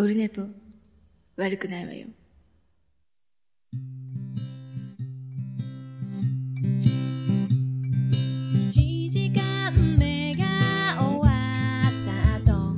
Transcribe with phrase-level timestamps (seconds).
[0.00, 0.40] オルネポ、
[1.36, 2.06] 悪くないわよ。
[8.70, 11.28] 一時間目が終わ
[11.84, 12.72] った後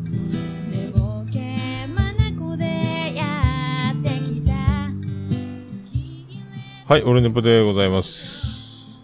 [0.69, 4.53] 寝ぼけまなこでやってきた
[6.93, 8.99] はい、オルネポでございます。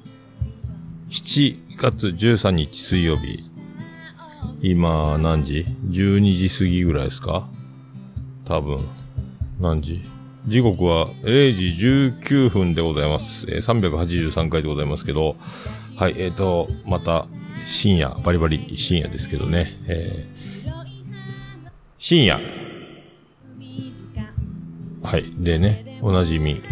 [1.11, 3.39] 7月13日水曜日。
[4.60, 7.48] 今、何時 ?12 時過ぎぐらいですか？
[8.48, 8.79] 多分。
[9.61, 10.02] 何時？
[10.47, 11.66] 時刻は0時
[12.19, 13.47] 19分でございます。
[13.51, 15.37] えー383回でございますけど、
[15.97, 17.27] はい、えーと、また、
[17.66, 20.48] 深夜、バリバリ深夜ですけどね、えー
[21.98, 22.41] 深夜。
[25.05, 26.62] はい、でね、おなじみ、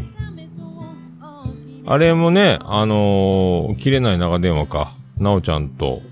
[1.84, 4.92] あれもね、あのー切れない長電話か。
[5.18, 6.02] なおちゃんと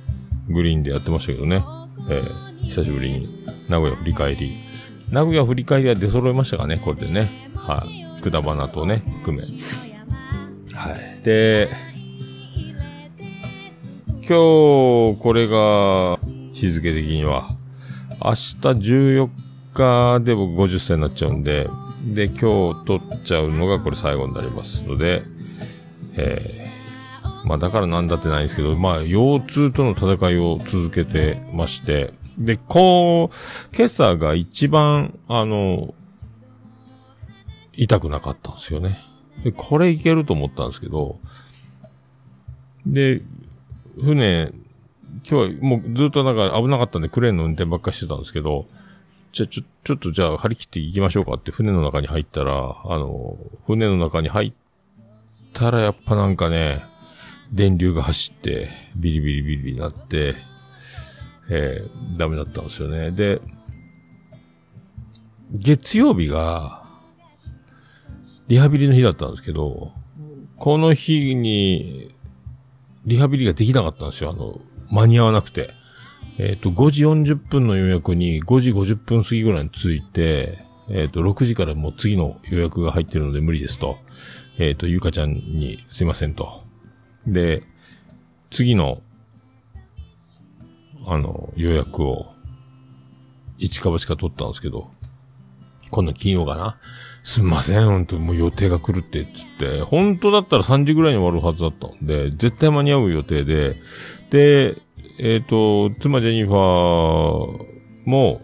[0.49, 1.63] グリーンでやってましたけどね。
[2.11, 4.64] えー久しぶりに名古屋振り返り。
[5.11, 7.51] 名古屋振り返りは出揃いましたかね、これでね。
[7.57, 8.23] はい。
[8.23, 9.45] くだばなとね、含め。
[10.75, 11.25] はい。
[11.25, 11.71] で、
[14.27, 16.17] 今日、これが、
[16.53, 17.49] 日付的には、
[18.23, 19.29] 明日14
[19.75, 21.69] 日で僕50歳になっちゃうんで、
[22.05, 25.23] で、今日取っちゃうのがこれ最後になりますので、
[26.17, 35.95] えー、まあだからなんだってないんですけど、まあ腰痛との戦いを続けてまして、で、こう、今朝が一番、あの、
[37.77, 38.99] 痛くなかったんですよね。
[39.43, 41.19] で、これいけると思ったんですけど、
[42.87, 43.23] で、
[44.01, 44.53] 船、
[45.29, 48.67] 今日はもうずっとなんか危なかったんでクレーンの運転ばっかしてたんですけど、
[49.33, 54.53] じゃ、ちょ、ちょっとじゃあ張り切って行きましょうかって船の中に入ったら、あの、船の中に入っ
[55.53, 56.83] たらやっぱなんかね、
[57.53, 60.37] 電流が走って、ビリビリビリになって、
[61.49, 63.11] えー、ダメだったんですよね。
[63.11, 63.41] で、
[65.53, 66.83] 月曜日が、
[68.49, 69.93] リハビリの日だったんですけど、
[70.57, 72.15] この日に、
[73.07, 74.31] リハビリができなかったんですよ。
[74.31, 74.61] あの、
[74.91, 75.71] 間に合わなくて。
[76.39, 83.99] えっ、と、5時40分の予約に5時50分過ぎぐらいに着いて、えっ、と、6時からもう次の予約が入ってるので無理ですと。
[84.59, 86.63] えっ、と、ゆかちゃんにすいませんと。
[87.27, 87.63] で、
[88.51, 89.03] 次の、
[91.07, 92.33] あの、予約を、
[93.59, 94.91] 一か八か取ったんですけど、
[95.91, 96.77] 今度金曜かな？
[97.23, 103.77] すんません、本当もう予定が来るって、つって、本当だったら3時ぐらいに終わるはずだったんで、絶対間に合う予定で、
[104.31, 104.83] で、
[105.19, 108.43] えっ、と、妻ジェニファーも、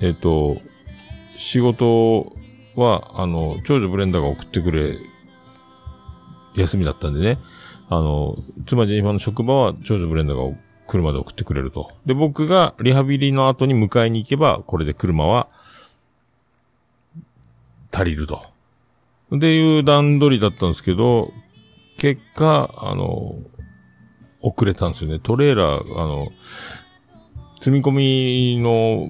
[0.00, 0.58] えっ、と、
[1.36, 2.32] 仕事
[2.76, 4.96] は、あの、長女ブレンダーが送ってくれ、
[6.56, 7.38] 休みだったんでね、
[7.88, 8.36] あの、
[8.66, 10.56] 妻ジェニファーの職場は長女ブレンダーが
[10.92, 11.90] 車で送ってくれると。
[12.04, 15.48] で、僕がリハビリの後に迎えに行けば、これで車は、
[17.90, 18.42] 足りると。
[19.34, 21.32] っていう段取りだったんですけど、
[21.96, 23.36] 結果、あの、
[24.42, 25.18] 遅れたんですよね。
[25.18, 26.28] トレーラー、あの、
[27.58, 29.08] 積み込みの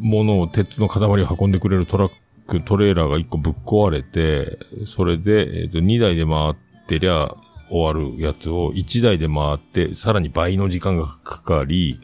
[0.00, 2.12] ものを鉄の塊を運んでくれるトラッ
[2.48, 6.54] ク、トレーラーが1個ぶっ壊れて、それで、えっ、と、2台で回っ
[6.88, 7.36] てりゃ
[7.70, 12.00] 終わるやつを1台で回って、さらに倍の時間がかかり、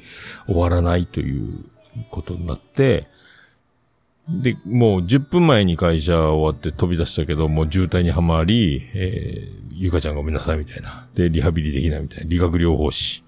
[0.46, 1.64] 終わらないという
[2.10, 3.08] ことになって、
[4.28, 11.08] で、もう10分前に会社終わって飛び出したけど、もう渋滞にはまり、えー、ゆかちゃんごめんなさいみたいな。
[11.14, 12.30] で、リハビリできないみたいな。
[12.30, 13.24] 理学療法士。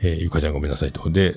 [0.00, 1.08] えー、ゆかちゃんごめんなさいと。
[1.10, 1.36] で、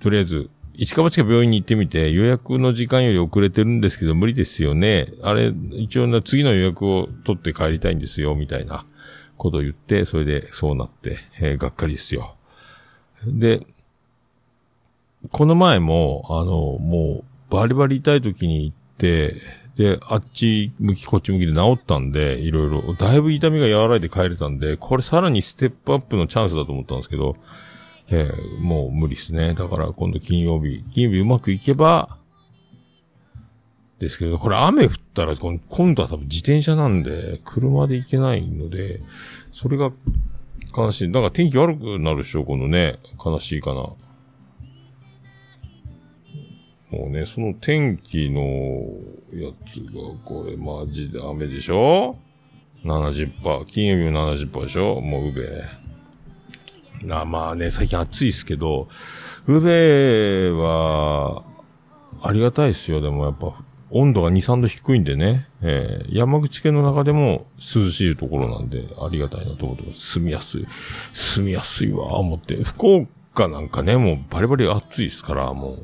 [0.00, 5.08] とりあえず、一か八か病院に行ってみて、予約の時間より遅れてるんですけど、無理ですよね。
[5.24, 8.84] あれ、一応な、次の予約を取って帰りたいんですよ、みたいな
[9.38, 12.36] ことを言って、それでそうなって、えーがっかりですよ。
[13.26, 13.66] で、
[15.32, 19.36] この前も、あの、もう、バリバリ痛い時に行って、
[19.76, 27.36] で、あっち向きこっち向きで治ったんで、いろいろ、だいぶ痛みが和らいで帰れたんで、これさらにステップアップのチャンスだと思ったんですけど、
[28.10, 29.54] えーもう無理ですね。
[29.54, 32.18] だから今度金曜日、金曜日うまくいけば、
[33.98, 39.00] ですけど、これ雨降ったら、今度は多分自転車なんで、車で行けないので、
[39.50, 39.90] それが
[40.76, 41.12] 悲しい。
[41.12, 43.80] だから天気悪くなるでしょ、このね、悲しいかな。
[46.90, 48.40] もうね、その天気の
[49.34, 49.92] やつが、
[50.24, 52.16] これマジで雨でしょ
[52.84, 53.64] ?70%。
[53.66, 55.00] 金曜日も70%でしょ？
[55.00, 55.64] もううべ。
[57.06, 58.88] な、まあね、最近暑いですけど、
[59.46, 61.42] うべは、
[62.22, 63.00] ありがたいですよ。
[63.00, 63.54] でもやっぱ、
[63.90, 70.00] 温度が2、3度低いんでね、えー山口県の中でも涼しいところなんで、ありがたいなと思ってます。
[70.18, 70.66] 住みやすい。
[71.12, 72.62] 住みやすいわ、思って。
[72.62, 72.86] 福
[73.34, 75.78] 岡なんかね、もうバリバリ暑いですから、も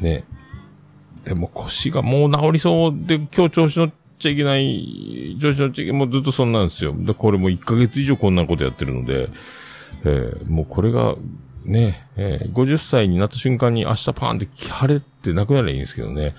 [0.00, 0.24] う、ね。
[1.24, 6.94] でも腰がもう治りそうで、今日調子乗っちゃいけない、調子乗っちゃいけない、もうずっとそんなんですよ。
[6.96, 9.28] で、これもう1ヶ月以上こんなことやってるので、
[10.04, 11.14] えーもうこれが、
[11.64, 16.34] ね、えー50歳になった瞬間に明日パーンって晴れってなくなりゃいいんですけどね。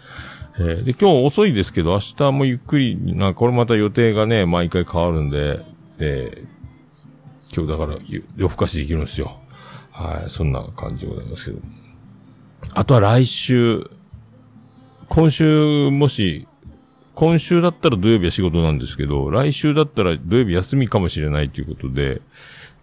[0.58, 5.66] えーで、今日遅いですけど、明日もゆっくり、なこれまた予定がね、毎回変わるんで、
[5.98, 6.44] で、
[7.56, 7.98] 今日だから
[8.36, 9.38] 夜更かしできるんですよ。
[9.92, 11.60] はい、そんな感じでございますけど。
[12.74, 13.90] あとは来週、
[15.10, 16.48] 今週もし、
[17.16, 22.22] 今週だったら土曜日は仕事なんですけど、来週だったら土曜日休みかもしれないということで、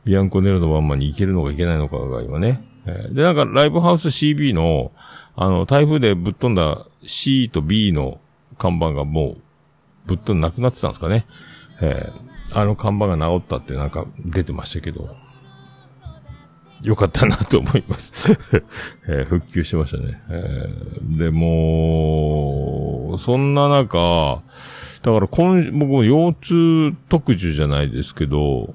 [0.05, 2.65] ビアンコネロのワンマンに行けるのか行けないのかが今ね。
[3.13, 4.93] で、なんかライブハウス CB の、
[5.37, 8.21] あの、台風でぶっ飛んだ C と B の
[8.59, 9.41] 看板がもう、
[10.07, 11.27] ぶっ飛んでなくなってたんですかね。
[11.81, 15.15] えーあの看板が治ったってなんか出てましたけど、
[16.81, 18.15] よかったなと思います。
[19.07, 20.19] えー復旧しましたね。
[20.31, 24.43] えーで、も、そんな中、
[25.03, 28.75] だから今、僕も腰痛特需じゃないですけど、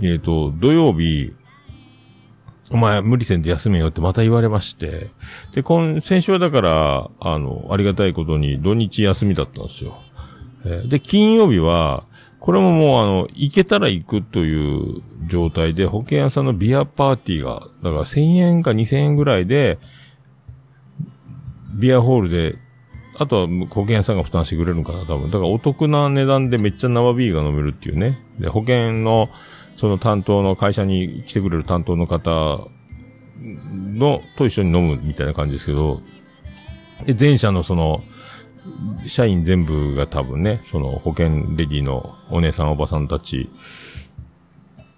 [0.00, 1.34] えっ、と、土曜日、
[2.70, 5.10] お前無理せんで休めよってまた言われまして、
[5.54, 9.98] で、今、先週はだから、あの、ありがたいことに土日休みだったんですよ。
[10.64, 12.04] えで、金曜日は、
[12.40, 19.78] これももうあの、行けたら行くという状態で、保険屋さんのビアパーティーが、だから1000円か2000円ぐらいで、
[21.78, 22.56] ビアホールで、
[23.18, 25.30] あとは保険屋さんが負担してくれるのかな、多分。
[25.30, 28.18] だからお得な値段でめっちゃ生ビールが飲めるっていうね。
[28.38, 29.30] で、保険の、
[29.76, 32.66] その担当の会社に来てくれる担当の方
[33.38, 36.02] の、と一緒に飲むみたいな感じですけど、
[37.04, 38.02] で、前者のその、
[39.06, 43.50] 社員全部が多分ね、その保険レディのお姉さんおばさんたち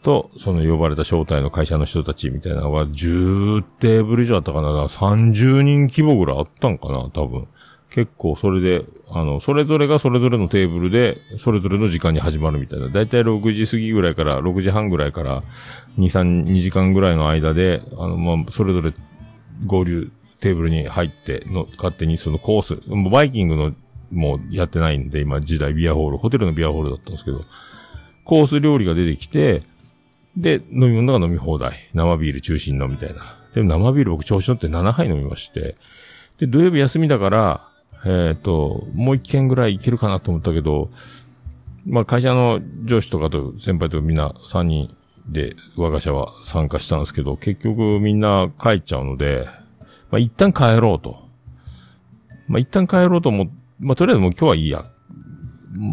[0.02, 4.68] と、その呼ばれた招待の会社の人たちみたいなのが10テーブル以上あったかな。
[4.68, 7.48] 30人規模ぐらいあったんかな、多分。
[7.90, 12.88] 結構それで、あの、それぞれがそれぞれのテーブルで、それぞれの時間に始まるみたいな。
[12.88, 15.40] だいたい6時過ぎぐらいから、6時半ぐらいから、
[15.98, 18.92] 2、3、2時間ぐらいの間で、あの、まあ、それぞれ
[19.64, 23.74] 合流テーブルに入っての、勝手にそのコース、もうバイキングの
[24.10, 27.44] もうやってないんで、今時代ビアホール、ホテルのビアホールだったんですけど、
[28.24, 29.60] コース料理が出てきて、
[30.36, 31.90] で、飲み物が飲み放題。
[31.94, 33.38] 生ビール中心のみたいな。
[33.54, 35.76] でも生ビール僕調子乗って7杯飲みまして、
[36.38, 37.67] で、土曜日休みだから、
[38.04, 40.90] えっ、と、もう一軒ぐらい行けるかなと思ったけど、
[41.86, 44.94] まあ会社の上司とかと先輩とみんな3人
[45.30, 49.46] で我が社は参加したんですけど、結局みんな帰っちゃうので、
[50.10, 51.26] まあ一旦帰ろうと。
[52.46, 54.82] まあ一旦帰ろうと思まあとりあえずもう今日はいいや。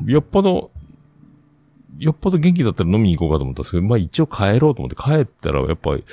[0.05, 0.71] よっぽど、
[1.97, 6.03] よっぽど元気だったら飲みに行こうかと思ったんですけど、まあ一応帰ろうと思って帰ったら、やっぱり、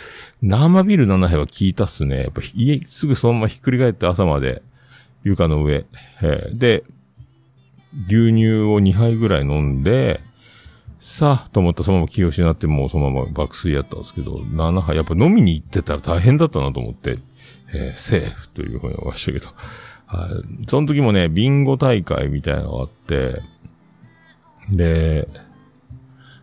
[0.42, 2.22] 生ビール7杯は効いたっすね。
[2.22, 4.62] やっぱ家すぐそのままひっくり返って朝まで
[5.24, 5.86] 床の上。
[6.22, 6.84] えーで、
[8.06, 10.20] 牛乳を2杯ぐらい飲んで、
[10.98, 17.18] さあ、と思ったらそのまま気を失ってもうそのまま爆睡やったんですけど、7杯、やっぱ飲みに行ってたら大変だったなと思って、
[17.74, 19.48] えーセーフというふうに思いましたけど。
[20.06, 20.66] はい。
[20.68, 23.40] その時もね、ビンゴ大会みたいなのがあって、
[24.70, 25.26] で、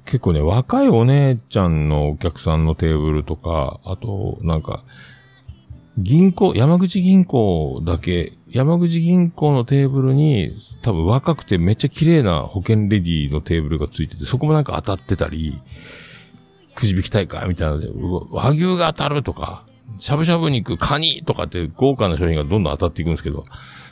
[0.06, 4.83] 結構ね、若いお姉ちゃんのお客さんのテーブルとか、あと、なんか、
[6.00, 15.62] 銀行、山口銀行だけ、山口銀行のテーブルに、多分若くてめっちゃ綺麗な保険レディのテーブルがついてて、そこもなんか当たってたり、
[16.74, 17.90] くじ引き大会みたいなので、
[18.32, 19.64] 和牛が当たるとか、
[20.00, 23.46] しゃぶしゃぶ肉、カニとかって豪華な商品がどんどん当たっていくんですけど、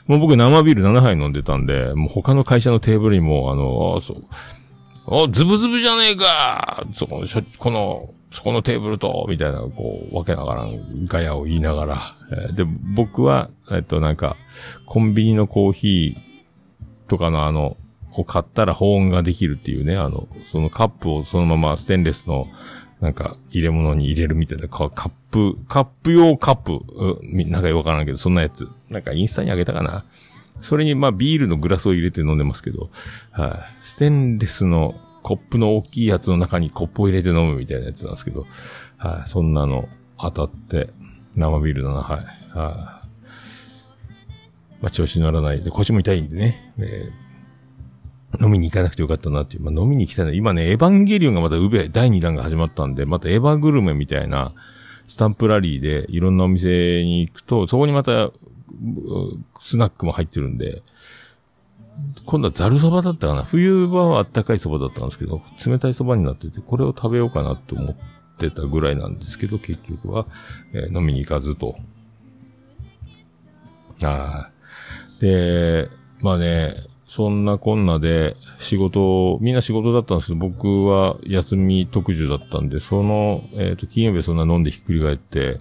[0.08, 4.24] もう僕生ビール7杯飲んでたんで、もう他の会社のテーブルにも、あの、あそう、
[5.06, 12.14] お、ズブズブじゃねえかそこ、しょこの、そこのテーブルと、みたいな、こう、わけながらんガヤを言いながら。
[12.50, 14.36] えで、僕は、えっと、なんか、
[14.86, 17.78] コンビニのコーヒーとかのあの、
[18.14, 22.48] を買ったら保温ができるっていうね、あの、そのカップをそのままステンレスの、
[23.00, 27.20] なんか、入れ物に入れるみたいな、カップ、カップ用カップ、う
[27.50, 28.68] なんかよくわからんけど、そんなやつ。
[28.90, 30.04] なんかインスタにあげたかな。
[30.62, 32.90] それに、まあ、ビールのグラスを入れて飲んでますけど、
[33.32, 34.96] はい、ステンレスの
[35.28, 38.46] コップの大きいやつの中にコップを入れて飲むみたいなやつなんですけど、
[38.96, 40.90] はい、そんなの当たって、
[41.36, 42.18] 生ビールだな、はい。
[42.18, 43.00] はい、ま
[44.84, 47.28] あ、調子乗らないで、腰も痛いんでね、えー
[48.40, 49.64] 飲みに行かなくてよかったなっていう。
[49.64, 50.32] まあ、飲みに行きたいな。
[50.32, 54.54] 今ね、エヴァンゲリオンがまたウベ第2弾が始まったんで、またエヴァグルメみたいな、
[55.08, 58.32] スタンプラリーでいろんなお店に行くと、そこにまた、
[59.60, 60.84] スナックも入ってるんで、
[62.26, 67.96] 今度はザルそばだったかな冬場はあったかいそばだったんですけど、冷たいそばになってて、これを食べようかなと思っ
[68.38, 70.28] てたぐらいなんですけど、結局は、
[70.74, 71.76] えー飲みに行かずと。
[74.04, 74.52] ああ。
[75.22, 75.90] で、
[76.22, 76.76] まあね、
[77.08, 85.58] そんなこんなで仕事、みんな仕事だったんですけど、僕は休み特需だったんで、その、えっ、と、金曜日はそんな飲んでひっくり返って、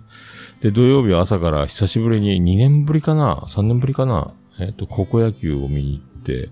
[0.61, 4.27] で、土曜日は朝から久しぶりに2年ぶりかな ?3 年ぶりかな？
[4.59, 6.51] えっ、と、高校野球を見に行って、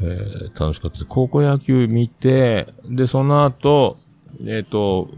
[0.00, 1.04] えー楽しかったです。
[1.06, 3.96] 高校野球見て、で、その後、
[4.46, 5.08] えっ、と、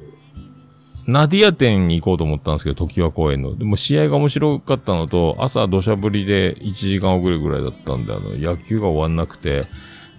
[1.06, 3.56] ナディア店に行こうと思ったんですけど、時和公園の。
[3.56, 9.64] でも試合が面白かったのと、朝土砂降りで1時間遅れぐらいだったんで、あの、野球が終わんなくて、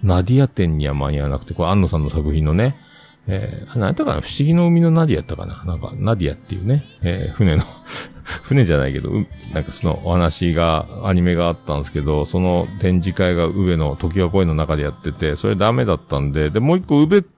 [0.02, 2.76] ナディア店には間に合わなくて、これ安野さんの作品のね、
[3.26, 4.20] えー、何やったかな？
[4.22, 5.62] 不思議の海のナディアやったかな？
[5.64, 7.64] なんか、ナディアっていうね、えー船の、
[8.42, 9.10] 船じゃないけど、
[9.52, 17.28] なんかそのお話が、アニメがあったんですけど、その展示会が宇部の時和公園の中でやってて、それダメだったんで、で、もう一個宇部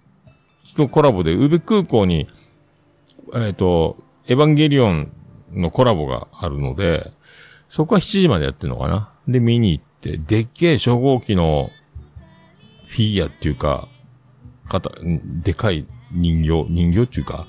[0.77, 2.29] のコラボで、宇部空港に、
[3.35, 5.13] えっ、と、エヴァンゲリオン
[5.53, 7.13] のコラボがあるので、
[7.69, 9.13] そこは7時までやってるのかな？
[9.29, 11.71] で、見に行って、でっけえ初号機の
[12.89, 13.89] フィギュアっていうか、
[14.69, 14.91] かた、
[15.43, 17.47] でかい人形、人形っていうか、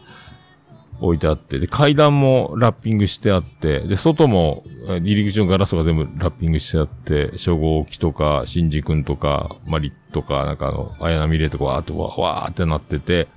[1.02, 13.28] 置いてあって、で、階段もラッピングしてあって、で、外も、入り口のガラスが全部ラッピングしてあって、初号機とか、シンジ君とか、マリとか、なんかあの、綾波レイとかわーっとわわーってなってて、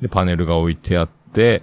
[0.00, 1.62] で、パネルが置いてあって、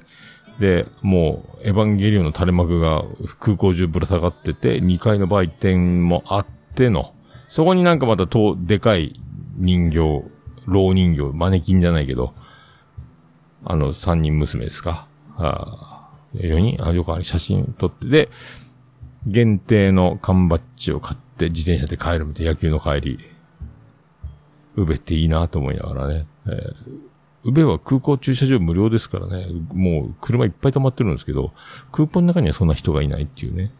[0.59, 3.03] で、もう、エヴァンゲリオンの垂れ幕が
[3.39, 7.13] 空港中ぶら下がってて、2階の売店もあっての、
[7.49, 9.19] そこになんかまたと、でかい
[9.57, 10.23] 人形、
[10.67, 12.33] 老人形、マネキンじゃないけど、
[13.65, 15.08] あの、三人娘ですか。
[15.39, 18.29] あ4人あ、よくあれ写真撮って、で、
[19.25, 23.19] 限定の缶バッジを買って自転車で帰るみたいな野球の帰り。
[24.75, 26.27] 宇部っていいなと思いながらね。
[26.47, 27.09] えー
[27.45, 29.47] 宇部は空港駐車場無料ですからね。
[29.73, 31.53] もう車いっぱい止まってるんですけど、
[31.89, 33.71] 空港の中にはそんな人がいないっていうね。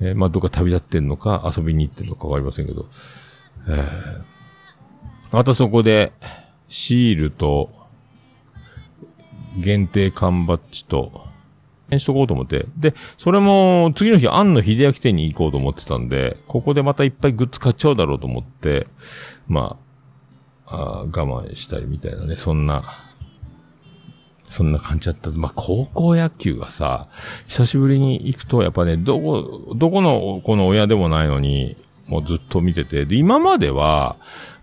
[0.00, 2.86] えーまあ、どっか旅立ってんのか遊びに行ってんのかわかりませんけど。
[3.68, 4.36] えー
[5.32, 6.12] またそこで、
[6.68, 7.70] シールと、
[9.58, 11.26] 限定缶バッジと、
[11.96, 12.66] しとこうと思って。
[12.76, 18.88] で、それも、次の日、庵野秀明店に行こうと思ってたんで、ここでまたいっぱいグッズ買っちゃうだろうと思って、
[19.46, 19.78] ま
[20.66, 22.82] あ、あ我慢したりみたいなね、そんな、
[24.44, 25.30] そんな感じだった。
[25.30, 27.08] まあ、高校野球がさ、
[27.46, 34.16] 久しぶりに行くと、やっぱね、どこ、どこの子の親でもないのに、もうずっと見てて、で、今までは、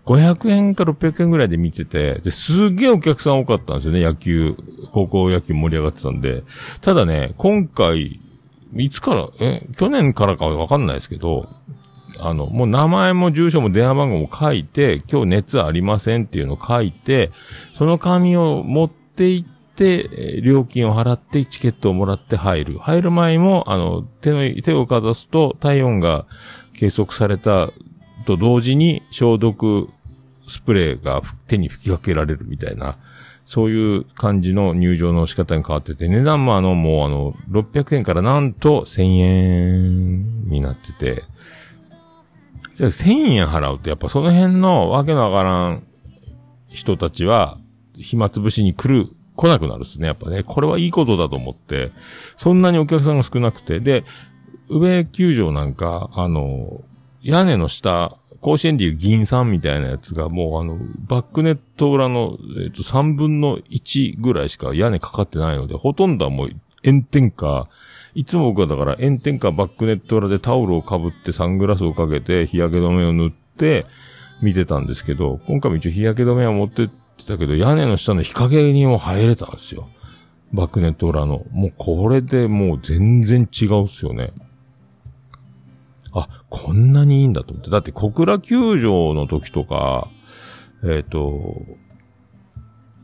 [0.06, 4.56] 500円か600円ぐらいで見てて、で、すげえお客さん多かったんですよね、野球、
[4.92, 6.44] 高校野球盛り上がってたんで。
[6.82, 8.20] ただね、今回、
[8.76, 11.48] いつから、え、去年からかわかんないですけど、
[12.20, 17.32] あの、もう名前も住所も電話番号も書いて、今日熱ありませんっていうのを書いて、
[17.74, 22.78] その紙を持って行って、料金を払ってチケットをもらって入る。
[22.80, 26.26] 入る前も、あの、手の、手をかざすと体温が
[26.74, 27.72] 計測された
[28.26, 29.90] と同時に消毒
[30.48, 32.98] スプレーが手に吹きかけられるみたいな、
[33.46, 41.24] そういう感じの入場の仕方に変わってて、値段もあの、もうあの、600円からなんと1000円になってて、
[42.72, 45.84] じゃあ1000円払うとやっぱその辺のわけのわからん
[46.70, 47.58] 人たちは、
[47.96, 50.08] 暇つぶしに来る、来なくなるっすね。
[50.08, 51.92] やっぱね、これはいいことだと思って、
[52.36, 54.04] そんなにお客さんが少なくて、で、
[54.80, 56.82] 上球場なんか、あの、
[57.22, 60.78] 屋根の下、甲子園でいう銀さんみたいなやつがもうあの、
[61.08, 66.50] バックネット裏の、えっと、3分の1ぐらいしか屋根かかってないので、ほとんどはもう
[66.84, 67.70] 炎天下、
[68.16, 73.86] いつも僕はだから炎天下バックネット裏でタオルをかぶってサングラスをかけて日焼け止めを塗って
[74.42, 79.88] 見てたんですけど、今回も一応日焼け止めは持ってってたけど、屋根の下の日陰にも入れたんですよ。
[80.52, 81.46] バックネット裏の。
[81.52, 84.34] もうこれでもう全然違うっすよね。
[86.14, 87.70] あ、こんなにいいんだと思って。
[87.70, 90.10] だって小倉球場の時とか、
[90.84, 91.66] えっ、と、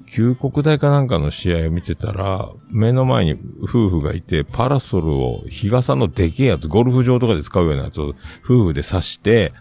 [0.06, 9.54] 旧国大かなんかの試合を見てたら、目の前に夫婦がいて、パラソルを日傘のでけえやつ、ゴルフ場とかで使うようなやつを夫婦で刺して、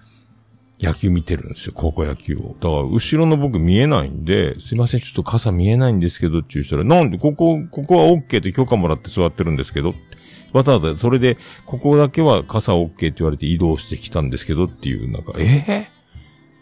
[0.81, 2.57] 野球見てるんですよ、高校野球を。
[2.61, 9.95] だから、後ろの僕見えないんで、すいません、ちょっと傘見えないんですけどって言う人ら、なんで、ここ、ここは OK って許可もらって座ってるんですけど、
[10.53, 11.37] わざわざ、それで、
[11.67, 15.91] ここだけは傘 OK って言われて移動してきたんですけどっていう、なんか、ええ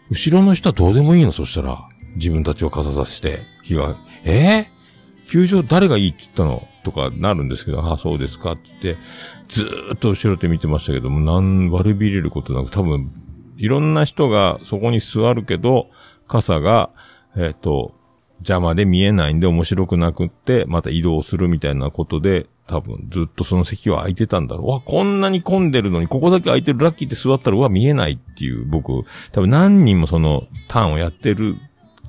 [0.09, 1.87] 後ろの人はどうでもいいのそしたら。
[2.15, 4.77] 自分たちを傘さして、日が、ええ
[5.25, 9.03] 球場誰がいいって言ったのとかなるんですけど、ああ、そうですかって言って、
[9.49, 13.11] ずーっと後ろで見てましたけども、なん、悪びれることなく、多分、
[13.57, 15.89] いろんな人がそこに座るけど、
[16.27, 16.91] 傘が、
[17.35, 17.93] えっ、と、
[18.39, 24.69] 邪魔で見えないんで面白くなくって、また移動するみたいなことで、多分ずっとその席は空いてたんだろう。
[24.69, 31.55] わ、こんなに混んでるのに、ここだけ空いてるラッキーって座ったら、うわ、見えないっていう、僕、多分何人もそのターンをやってる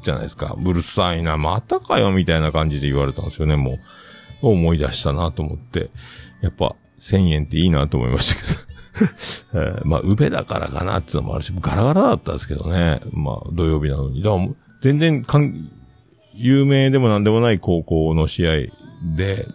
[0.03, 0.57] じゃないですか。
[0.59, 3.79] うるさいな、またかよ、みたいな感じで言われたんですよね、もう。
[4.43, 5.91] 思い出したなと思って。
[6.41, 8.69] やっぱ、1000円っていいなと思いましたけど。
[9.55, 13.01] えーまあ、宇部だからかなっていうのもあるし、ガラガラだったんですけどね。
[13.13, 14.23] まあ、土曜日なのに。
[14.23, 14.49] だから、
[14.81, 15.71] 全然かん、
[16.35, 18.53] 有名でもなんでもない高校の試合
[19.17, 19.47] で、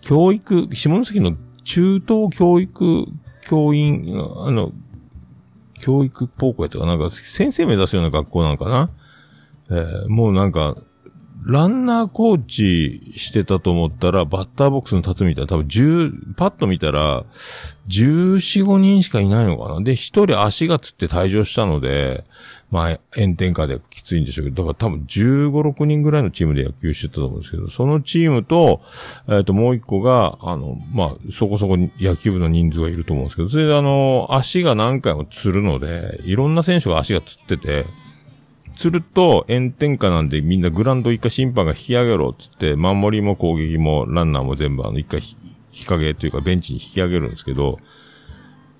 [0.00, 3.06] 教育、下関の中等教育
[3.48, 4.72] 教員、あの、
[5.80, 6.96] 教育高校やったかな？
[6.96, 8.90] んか、先生目指すような学校なのかな？
[9.70, 10.76] えーもうなんか、
[11.46, 17.24] ランナーコーチしてたと思ったら、バッターボックスに立つみたいな、多分10、パッと見たら、
[17.88, 19.80] 14、5人しかいないのかな？
[19.82, 22.24] で、1人足がつって退場したので、
[22.74, 28.80] まあ、炎天下できついんでしょうけど、だから多分15、6人ぐらいのチームで野球してたと思うんですけど、そのチームと、
[29.28, 37.86] えっ、と、もう一個が、あの、まあ、そこそこに野球部の人数がいると思うんですけど、それであの、足が何回もつるので、いろんな選手が足がつってて、
[38.74, 47.78] つると炎天下なんでみんなグランド一回審判が引き上げろっつって、守りも攻撃もランナーも全部あの一回日陰というかベンチに引き上げるんですけど、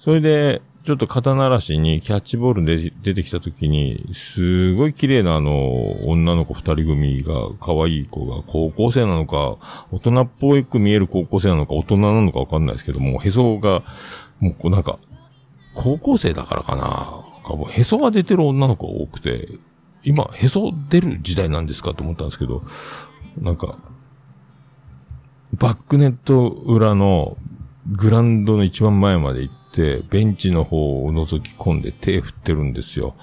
[0.01, 5.73] それで、ちょっと肩慣らしにキャッチボールで出てきた時に、すごい綺麗なあの、
[6.07, 9.57] 女の子二人組が、可愛い子が高校生なのか、
[9.91, 13.83] 大人っぽく見える高校生なのか、大人なのかわかんないですけども、へそが、
[14.41, 14.99] もうこうなんか、
[15.75, 17.25] 高校生だからかな。
[17.45, 19.49] かもへそが出てる女の子が多くて、
[20.03, 22.61] 今、へそ出る時代なんですかと思ったんですけど、
[23.39, 23.79] なんか、
[25.59, 27.39] バックネット裏の
[27.91, 33.15] グランドの一番前まで行って、ベンチの方を覗き込んで手振ってるんですよ。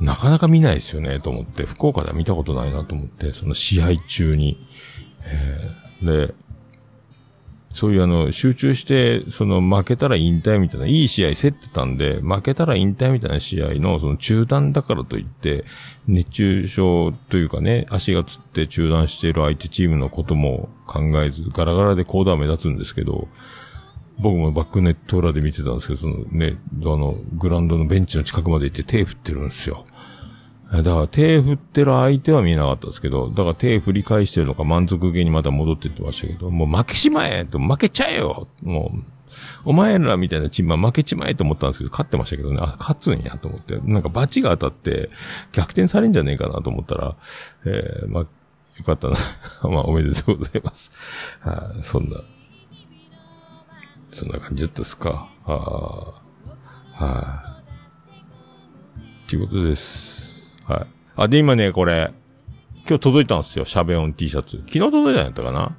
[0.00, 1.64] なかなか見ないですよね、と思って。
[1.64, 4.58] 福岡では見たことないなと思って、その試合中に。
[5.24, 6.34] えーで、
[7.76, 15.66] そういうあの、集中して、その負けたら引退みたいな、いい試合競ってたんで、負けたら引退みたいな試合の、その中断だからといって、
[16.08, 23.28] 熱中症というかね、足がつって中断している相手チームのことも考えず、ガラガラでコーダー目立つんですけど、
[24.18, 29.84] 僕もバックネット裏で見てたんですけど、そのね、あの、グラウンドのベンチの近くまで行って手振ってるんですよ。
[30.72, 39.00] だから手振ってる相手は見えなかったですけど、だから手振り返してるのか満足げにまた戻ってってましたけど、もう負けしまえと負けちゃえよもう、
[39.64, 45.10] お前らみたいなチームは負けちまえと思ったんですけど、勝ってましたけどね、あ、勝つんやと思って、なんかバチが当たって
[45.52, 47.16] 逆転されんじゃねえかなと思ったら、
[47.64, 49.16] えー、まあ、よかったな。
[49.70, 50.92] まあ、おめでとうございます。
[51.40, 52.20] はい、そんな、
[54.10, 55.28] そんな感じだったですか。
[55.44, 56.22] あ
[56.98, 57.60] あ、は
[59.26, 60.15] い、ということです。
[60.66, 60.86] はい。
[61.16, 62.12] あ、で、今ね、これ、
[62.88, 63.64] 今日届いたんですよ。
[63.64, 64.58] シャベオン T シャツ。
[64.58, 65.76] 昨日届いたんやったかな？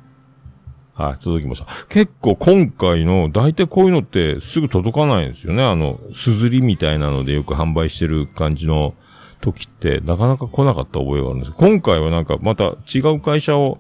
[0.94, 1.68] はい、届きました。
[1.90, 5.64] 結構今回の、大体こういうのってすぐ届かないんですよね。
[5.64, 8.96] あの、すずりみたいなのでよく販売してる感じの
[9.42, 13.78] 時って、なかなか来なかった覚えがあるんです今回はなんかまた違う会社を、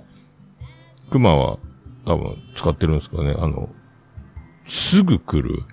[1.09, 1.57] 熊は
[2.05, 3.33] 多分使ってるんですかね。
[3.37, 3.69] あの、
[4.67, 5.63] すぐ来る。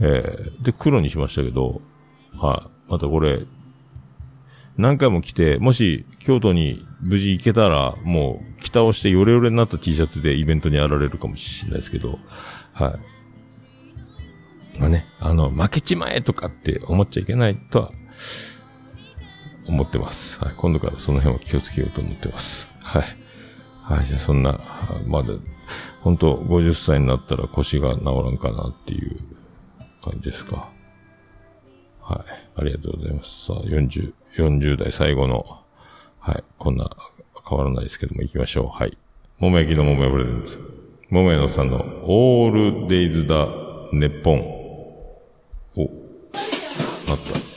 [0.00, 1.80] えー、で、黒にしましたけど、
[2.40, 3.42] はい、またこれ、
[4.76, 12.18] 何回も来て、もし京都に無事行けたら、もう北をしてヨレヨレになった T シャツでイベントにやられるかもしれないですけど、
[12.72, 14.80] はい。
[14.80, 17.90] まあね、あの、負けちまえとかって思っちゃいけないとは、
[19.66, 20.44] 思ってます。
[20.44, 20.54] はい。
[20.56, 22.68] 今度からその辺は気をつけようと思ってます。
[22.82, 23.02] はい。
[23.82, 24.06] はい。
[24.06, 24.60] じゃあそんな、
[25.06, 25.34] まだ、
[26.00, 29.18] 本当50歳になったら腰が治らんかなっていう
[30.02, 30.73] 感じですか。
[32.56, 33.46] ありがとうございます。
[33.46, 35.44] さあ、40、40代最後の、
[36.20, 36.44] はい。
[36.58, 36.88] こんな、
[37.48, 38.68] 変わらないですけども、行きましょう。
[38.68, 38.96] はい。
[39.38, 40.60] 桃焼きの桃屋プレゼンツ。
[41.10, 43.48] 桃屋のさんの、オールデイズだ、
[43.92, 44.40] ネッポン。
[45.76, 47.54] お、なった。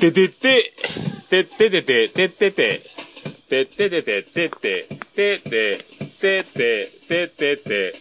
[0.00, 0.72] ててて、
[1.30, 2.80] てててて、ててて、
[3.48, 5.78] てててて、てて、てて、
[6.20, 7.92] てて、ててて、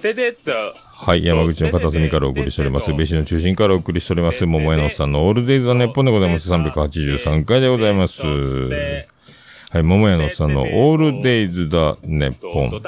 [0.00, 1.24] ててと、はい。
[1.24, 2.92] 山口の片隅からお送りしております。
[2.92, 4.44] 別紙の中心からお送りしております。
[4.44, 6.52] 桃屋のさんのオールデイズ・ザ・ネッポンでございます。
[6.52, 8.22] 383回でございます。
[8.22, 8.28] は
[9.78, 9.82] い。
[9.82, 12.82] 桃屋のさんのオールデイズ・ザ・ネッポン。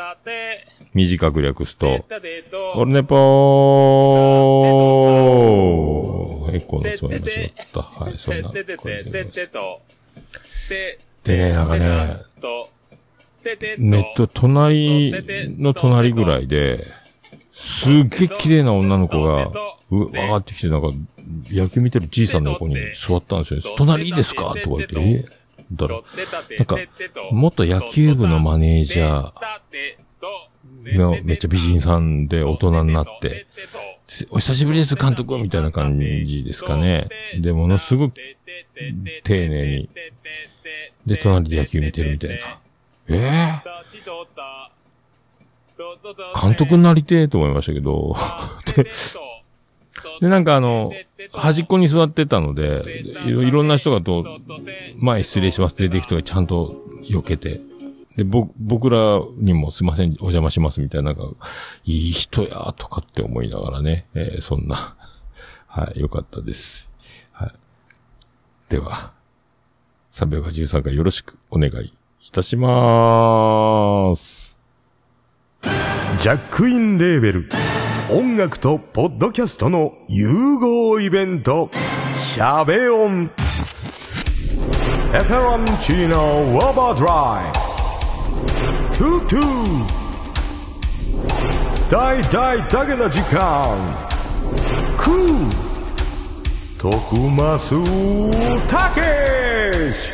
[0.93, 7.81] 短く略すと、オールネポーエコーのつもり間違った。
[7.81, 8.19] はい。
[8.19, 9.51] そんな感じでございます。
[11.25, 12.17] でね、なんかね、
[13.79, 15.13] ネット隣
[15.59, 16.85] の隣ぐらいで、
[17.63, 19.47] すっげえ綺麗な女の子が、
[19.91, 20.89] う、上がってきて、なんか、
[21.49, 23.61] 野球見てるじいさんの横に座ったんですよ。
[23.77, 24.47] 隣いいですか？
[24.47, 25.25] とか言って、え？
[25.71, 26.05] だろ
[26.51, 26.57] う。
[26.57, 26.77] なんか、
[27.31, 33.47] 元野球部のマネージャーのめっちゃ美人さんで大人になって、
[34.31, 37.09] お久しぶりです、監督みたいな感じですかね。
[37.39, 38.15] で、ものすごく
[39.23, 39.89] 丁寧に。
[41.07, 42.37] で、隣で野球見てるみたいな。
[43.09, 43.63] ええ？
[46.41, 48.15] 監督になりてえと思いましたけど、
[48.77, 48.87] で、
[50.21, 50.93] で、なんかあの、
[51.33, 54.41] 端っこに座ってたので、いろいろんな人がと、
[54.97, 57.61] 前失礼します出てきた人がちゃんと避けて、
[58.17, 61.31] で、ぼ、僕らにもすいません、お邪魔しますみたいな、なんか、
[61.85, 64.97] いい人や、とかって思いながらね、えーそんな、
[65.67, 66.91] はい、よかったです。
[67.33, 67.53] はい。
[68.69, 69.13] では、
[70.13, 74.52] 383回よろしくお願いいたしまーす。
[75.63, 77.49] ジャックインレーベル。
[78.11, 81.71] 音楽とポッドキャストの融合イベント
[82.15, 83.31] 「シャベオン」
[85.15, 87.53] 「エフェロンチーノウォーバードライ」
[88.99, 89.85] 「トゥトゥ」
[91.91, 93.79] 「大大だけな時間」
[94.99, 95.51] 「クー」
[96.79, 97.75] 「徳マス
[98.69, 99.01] たけ
[99.95, 100.11] し」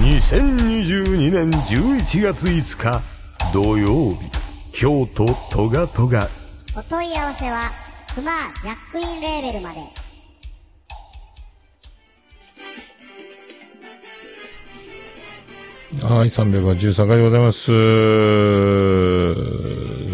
[0.00, 3.02] 2022年11月5日
[3.52, 4.39] 土曜日。
[4.80, 6.26] 京都トガトガ
[6.74, 7.70] お問い合わせは、
[8.14, 8.30] クマ
[8.62, 9.80] ジャックインレーベルまで。
[16.02, 17.66] はい、313回でございます。
[17.66, 17.72] そ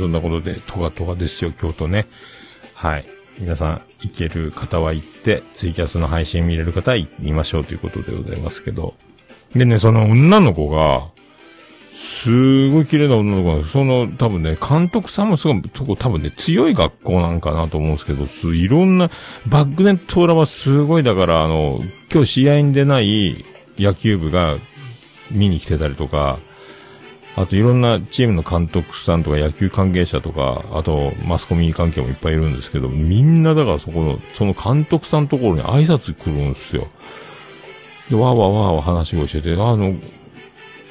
[0.09, 2.09] んなことで、トガトガですよ、京都ね。
[2.75, 3.07] はい。
[3.39, 8.97] 皆さん、行ける方は行って、ツイキャスの配信見れる方は見ましょうということでございますけど。
[9.55, 11.15] でね、その女の子が、
[11.97, 13.73] すごい綺麗な女の子なんです。
[13.73, 19.11] その、多分ね、監督さんもすごい、そこ多分ね、強い学校なんかなと思うんですけど、いろんな、
[19.47, 21.81] バックネット裏はすごい、だから、あの、
[22.13, 23.47] 今日試合に出ない
[23.79, 24.59] 野球部が
[25.31, 26.39] 見に来てたりとか、
[27.35, 36.89] あといろんなチームの監督さんとか野球関係者とか、あとマスコミ関係もいっぱいいるんですけど、みんなだからそこの、その監督さんのところに挨拶来るんですよ。
[38.09, 39.95] で、わーわーわーわー話し声してて、あの、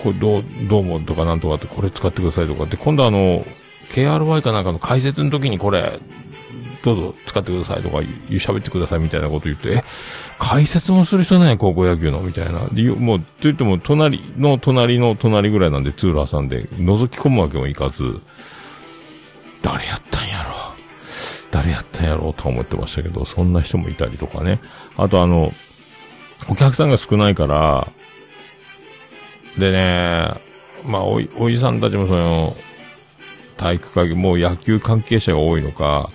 [0.05, 3.43] これどう、どうもとかなんとかってこれ使ってくださいとかって、今度あの、
[3.89, 5.99] KRY かなんかの解説の時にこれ、
[6.83, 7.97] どうぞ使ってくださいとか、
[8.29, 9.83] 喋ってくださいみたいなこと言って、え、
[10.37, 12.69] 解説もする人ね、高校野球のみたいな。
[12.99, 18.21] もう、と言っても、隣の隣の隣ぐらいなんで通路挟んで、覗き込むわけもいかず、
[19.63, 20.53] 誰やったんやろ？
[21.49, 24.59] 誰やったんやろうと思ってましたけど、そんな人もいたりとかね。
[24.95, 25.53] あとあの、
[26.47, 27.87] お客さんが少ないから、
[29.57, 30.41] でね、
[30.83, 32.55] まあ、おい、おじさんたちもその、
[33.57, 36.09] 体育会、もう野球関係者が多いのか、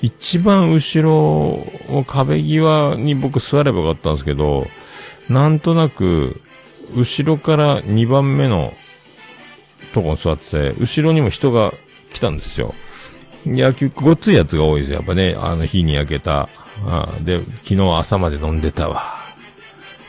[0.00, 4.66] 一番後ろ、壁際に僕座ればよかったんですけど、
[5.28, 6.40] なんとなく、
[6.94, 8.74] 後ろから2番目の
[9.94, 11.72] とこに座ってて、後ろにも人が
[12.10, 12.74] 来たんですよ。
[13.46, 14.98] 野球、ごっついやつが多いですよ。
[14.98, 16.48] やっぱね、あの日に焼けた。
[16.84, 19.02] あで、昨日朝まで飲んでたわ。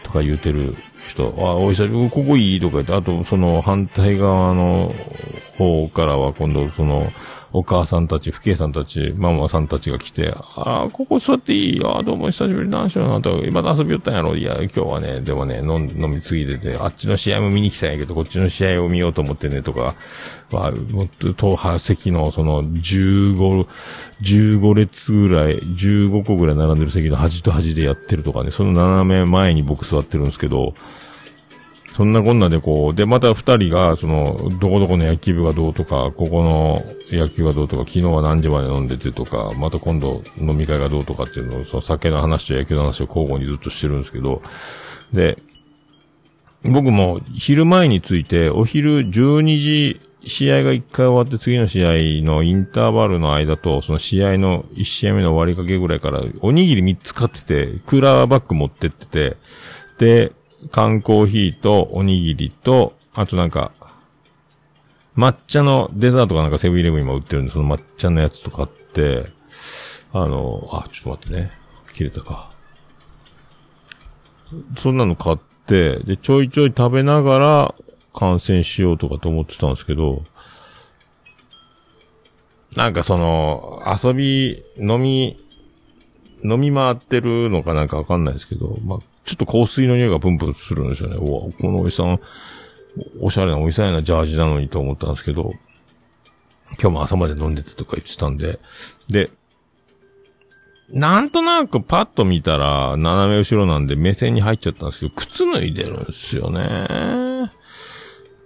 [0.04, 0.76] とか言うてる
[1.14, 2.60] 人、あ、おいしい、ここいい？
[2.60, 4.94] とか言って、あと、その反対側の
[5.58, 7.12] 方からは今度、その、
[7.56, 11.78] お母さんたち、父兄さんたち、ママさんたちが来て、あ、ここ座っていい？
[11.78, 12.70] よ、どうも久しぶり。
[12.70, 14.36] 何しようなと、今遊びよったんやろ？
[14.36, 19.94] いや、今日はね、でもね、飲ん飲みすぎてて、あっちの試合も見に来たんやけど、こっちの試合を見ようと思ってね、とか、
[20.50, 23.68] は、もっと、党派席の、その、15、
[24.24, 30.74] 15列ぐらい、15個ぐらい並んでる席の端と端でやってるとかね、その斜め前に僕座ってるんですけど、
[31.94, 44.42] そんなこんなでこう、で、また二人が、その、どこどこの野球部がどうとか、ここの野球がどうとか、昨日は何時まで飲んでてとか、また今度飲み会がどうとかっていうのを、その酒の話と野球の話を交互にずっとしてるんですけど、
[45.14, 45.38] で、
[46.64, 59.38] 僕も昼前について、お昼12時、試合が1回終わって次の試合のインターバルの間と、その試合の1試合目の終わりかけぐらいから、おにぎり3つ買ってて、クーラーバッグ持ってってて、
[60.00, 60.32] で、
[60.72, 63.72] 缶コーヒーとおにぎりと、あとなんか、
[65.16, 69.28] 抹茶のデザートがなんかセブンイレブン今売ってるんで、その抹茶のやつとかって、
[70.12, 71.52] あの、あ、ちょっと待ってね。
[71.94, 72.52] 切れたか。
[74.78, 77.76] そんなの買って、で、ちょいちょい食べながら
[78.14, 80.24] 観戦しようとかと思ってたんですけど、
[82.76, 85.40] なんかその、遊び、飲み、
[86.44, 91.16] 飲み回ってるのかなんかわかんないですけど、まあ、ちょっと香水の匂いがプンプンするんですよね。
[91.16, 92.20] うわ、このおじさん、
[93.20, 95.54] おしゃれなおじさんやなジャージなのにと思ったんですけど、
[96.82, 98.60] 今日も朝まで飲んでてとか言ってたんで、
[99.08, 99.32] で、
[100.90, 107.52] なんとなくパッと見たら、斜め後ろなんで目線に入っちゃったんですけど、靴脱いでるんですよね。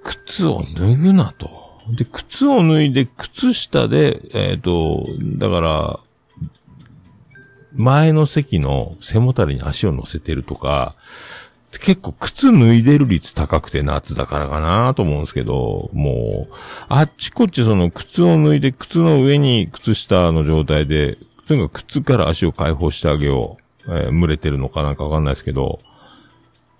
[0.03, 1.49] 靴を脱ぐなと。
[1.89, 5.99] で、靴を脱いで、靴下で、えっ、と、だから、
[7.77, 10.95] 前の席の背もたれに足を乗せてるとか、
[11.79, 16.53] 結構靴脱いでる率高くて夏だからかなと思うんですけど、もう、
[16.89, 23.63] あっちこっちその靴を脱いで靴の上に靴下の状態で、とにかく靴から足を解放してあげよう。
[23.89, 25.79] えー蒸れてるのかなんかわかんないですけど、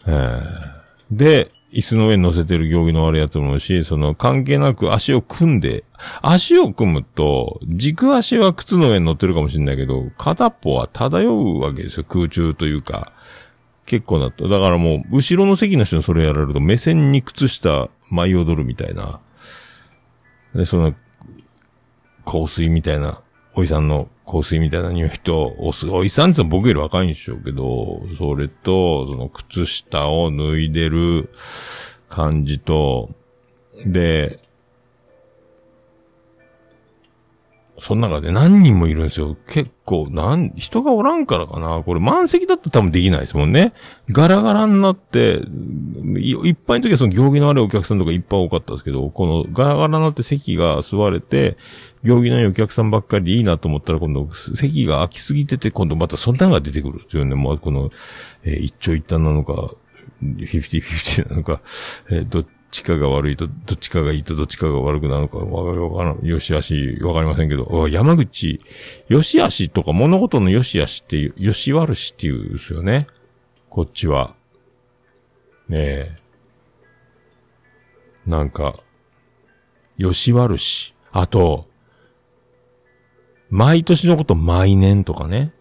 [0.05, 0.77] えー
[1.11, 5.83] で、椅子の上に乗せてる行儀の悪いやつもいるし、その関係なく足を組んで、
[6.23, 12.03] 足を組むと、軸足は靴の上に乗ってるかもしれないけど、片っぽは漂うわけですよ。
[12.03, 13.13] 空中というか。
[13.85, 14.47] 結構だと。
[14.47, 19.19] だからもう、後ろの席の人にそれやられると、目線に靴下舞い踊るみたいな。
[20.55, 20.95] で、その、
[22.25, 23.21] 香水みたいな、
[23.57, 31.31] おじさんの香水みたいな匂いと、おす、おじさんって僕より若いんでしょうけど、それと、その靴下を脱いでる
[32.07, 33.09] 感じと、
[33.83, 34.39] で、
[37.79, 39.37] その中で何人もいるんですよ。
[39.47, 41.83] 結構、なん、人がおらんからかな。
[41.83, 43.73] これ満席だったら多分できないですもんね。
[44.09, 45.41] ガラガラになって、
[46.17, 51.55] いいっぱいの時はその行儀の悪いお客さんとかいっぱい多かったんですけど、このガラガラになって席が座れて、
[52.01, 57.91] 行儀のいいお客さんばっかりでいいなと思ったら今度席が空きすぎてて、今度またそんなのが出てくるっていうね、もうこの、
[58.43, 59.75] えー一長一短なのか、
[60.23, 61.61] 50-50なのか、
[62.09, 68.59] えーどっちかが悪いと、どっちかがいいとどっちかが悪くなるか、わからん、よしあし、わかりませんけど、山口、
[69.07, 73.07] よしあしとか物事のよしあしっていう、よし悪しっていうんですよね。
[73.69, 74.35] こっちは。
[75.69, 76.15] ねえ。
[78.25, 78.79] なんか、
[79.97, 80.93] よし悪し。
[81.11, 81.67] あと、
[83.49, 85.53] 毎年のこと毎年とかね。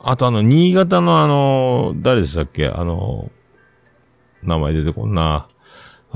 [0.00, 2.66] あとあの、新潟のあの、誰でしたっけ？
[2.68, 3.30] あの、
[4.42, 5.48] 名前出てこんな。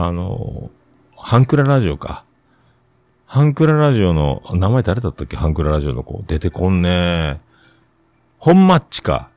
[0.00, 0.70] あの、
[1.16, 2.24] ハンクララジオか。
[3.26, 5.37] ハンクララジオの、名前誰だったっけ？
[5.37, 6.22] ハンクララジオの子。
[6.28, 7.40] 出てこんね
[8.38, 9.28] 本マッチか。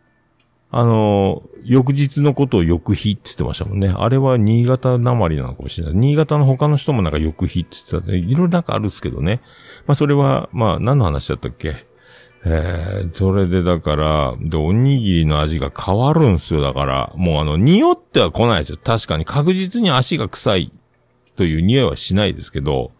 [0.69, 3.91] あの、翌日のことを翌日って言ってましたもんね。
[3.91, 5.95] あれは新潟なまりなのかもしれない。
[5.95, 9.41] 新潟の他の人もなんか翌日って言ってたんで、いろいろなんかあるんですけどね。
[9.87, 11.87] まあそれは、まあ何の話だったっけ？
[12.43, 16.61] えー、それでだから、で、おにぎりの味が変わるんすよ。
[16.61, 18.79] だから、もうあの、匂っては来ないですよ。
[18.83, 20.71] 確かに確実に足が臭い
[21.35, 22.91] という匂いはしないですけど、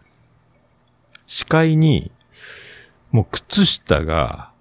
[1.25, 2.11] 視界に、
[3.11, 4.51] もう靴下が、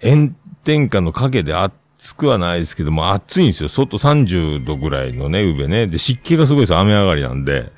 [0.00, 0.32] 炎
[0.62, 3.68] 天下の影で暑くはないですけども、暑いんですよ。
[3.68, 5.88] 外30度ぐらいのね、上ね。
[5.88, 6.76] で、湿気がすごいです。
[6.76, 7.72] 雨上がりなんで。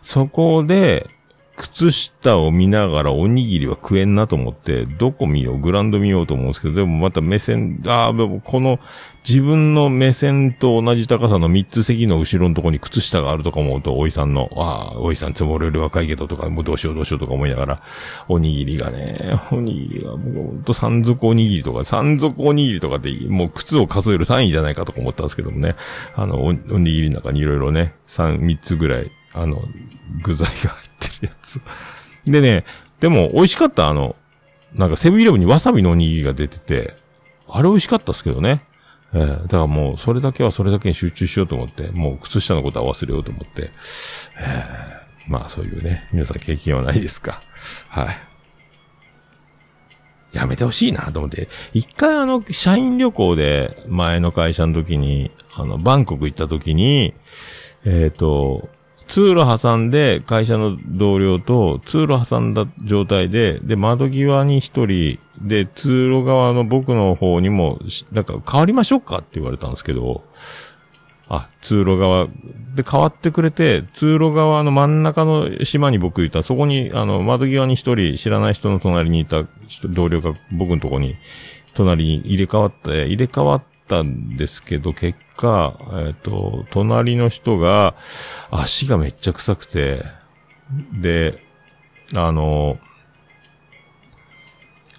[0.00, 1.10] そこで、
[1.58, 8.78] 靴下を見ながらおにぎりは食えんなと思って、どこ見よう、グランド見ようと思うんですけど、でもまた目線、ああ、でもこの
[9.28, 17.82] 自分の目線と同じ高さの3つ席の後ろのとこに靴下があるとか思うと、おいさんの、ああ、おいさんつも俺より若いけどとか、もうどうしようどうしようとか思いながら、
[18.28, 25.74] おにぎりがね、おにぎりがもうほんと山賊おにぎりとか、山賊おにぎりとかって、もう靴を数える単位じゃないかとか思ったんですけどもね、
[26.14, 29.60] あの、おおにぎりの中にいろいろね、3、3つぐらい、あの、
[30.22, 31.60] 具材が入ってるやつ。
[32.24, 32.64] でね、
[33.00, 34.16] でも美味しかった、あの、
[34.74, 36.96] なんかセブンイレブンにわさびのおにぎりが出てて、
[37.48, 38.64] あれ美味しかったですけどね。
[39.14, 43.70] えーだからもう、それだけはそれだけに集中しようと思って、もう靴下のことは忘れようと思って、
[44.38, 47.42] えーまあそういうね、皆さん経験はないですか。
[47.88, 48.08] はい。
[50.32, 57.14] やめてほしいなと思って、一回あの、社員旅行で、前の会社の時に、あの、バンコク行った時に、
[57.84, 58.68] えっ、と、
[59.08, 67.78] 通路挟んで、会社の同僚と通路挟んだ状態で、で、窓際に一人、で、通路側の僕の方にも、
[68.12, 70.24] なんか変わりましょうかって言われたんですけど、
[71.28, 72.26] あ、通路側
[72.74, 79.44] で変わってくれて、通路側の真ん中の島に僕いた、そこに、あの、窓際に一人知らない人の隣にいた
[79.84, 81.16] 同僚が僕のとこに、
[81.74, 87.94] 隣に入れ替わって、入れ替わったんですけど、結果、えっ、と、隣の人が、
[88.50, 90.02] 足がめっちゃ臭くて、
[90.92, 91.42] で、
[92.14, 92.78] あの、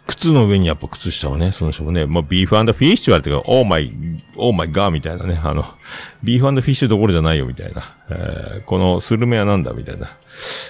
[0.10, 5.63] 靴の上にやっぱ靴下をね、その人もね、まあ、 beef fish って言われてから、 oh my、oh my God みたいなね、あの、
[6.23, 10.17] beef fish どころじゃないよみたいな、えーこのスルメはなんだみたいな、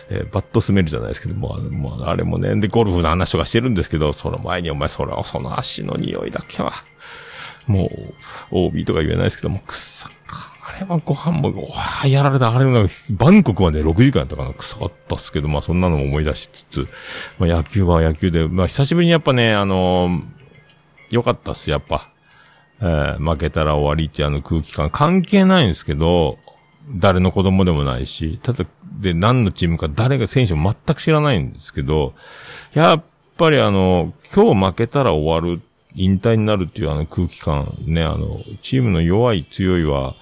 [0.09, 6.73] えー bad smell じゃないですけども、もうあれもね、で、ゴルフの話とかしてるんですけど、その前にお前それは、その足の匂いだけは、
[7.69, 8.15] もう、
[8.65, 10.09] OB とか言えないですけども、くっさ。
[10.67, 12.55] あれはご飯も、わあ、やられた。
[12.55, 14.53] あれも、バンコクまで6時間やったかな。
[14.53, 16.87] 臭かったっすけど、まあそんなのも思い出しつつ、
[17.37, 20.23] まあ野球は野球で、まあ久しぶりにやっぱね、あのー
[21.11, 22.09] よかったっす、やっぱ。
[22.81, 26.37] えー負けたら終わりってあの空気感関係ないんですけど、
[26.91, 28.65] 誰の子供でもないし、ただ、
[28.99, 32.13] で、何のチームか誰が選手も全く知らないんですけど、
[32.73, 33.03] やっ
[33.37, 35.61] ぱりあの、今日負けたら終わる、
[35.95, 40.15] 引退になるっていうあの空気感、ね、あの、チームの弱い強いは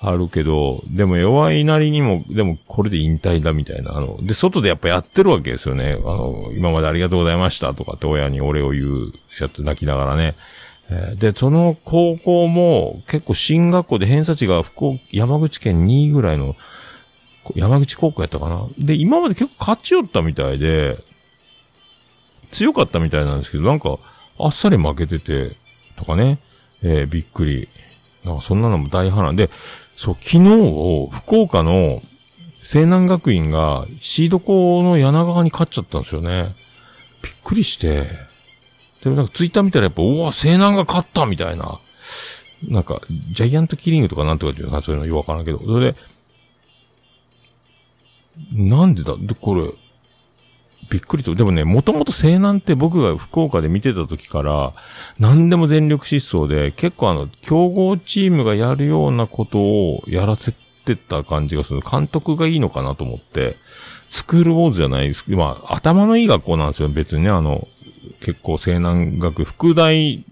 [0.00, 5.96] あるけど、でも弱いなりにも、でもこれで引退だみたいな、あの、で、外でやっぱやってるわけですよね。
[5.98, 10.36] あの、今までありがとうございましたとかって親にお礼を言うやつ泣きながらね。
[10.90, 16.56] えーで、その高校も結構進学校で偏差値が福岡、山口県2位ぐらいの、
[17.56, 18.66] 山口高校やったかな。
[18.78, 20.98] で、今まで結構勝ち寄ったみたいで、
[22.52, 23.98] 強かったみたいなんですけど、なんか、
[24.44, 25.56] あっさり負けてて、
[25.96, 26.38] とかね、
[26.82, 27.68] えーびっくり。
[28.24, 29.48] なんかそんなのも大波乱で、
[29.96, 32.02] そう、昨日を、福岡の
[32.62, 36.54] 西南学院がシード校の柳川に勝っちゃったんですよね。
[37.22, 38.06] びっくりして、
[39.02, 41.80] でもなんかツイッター見たらやっぱ、うわ、西南が勝ったみたいな。
[42.68, 43.00] なんか、
[43.32, 45.98] ジャイアントキリングとかなんとかっていうのかそういうのよくわからんけど、それで、
[48.52, 49.16] なんでだ？
[49.18, 49.70] で、これ、
[50.90, 51.34] びっくりと。
[51.34, 54.74] でもね、もともと西南って僕が福岡で見てた時から、
[55.18, 60.52] 何でも全力疾走で、結構あの、競合チームがやるようなことをやらせ
[60.84, 61.80] てた感じがする。
[61.88, 63.56] 監督がいいのかなと思って、
[64.10, 65.24] スクールウォーズじゃないです。
[65.28, 67.30] まあ、頭のいい学校なんですよ、別にね。
[67.30, 67.68] あの、
[68.20, 70.24] 結構西南学、副大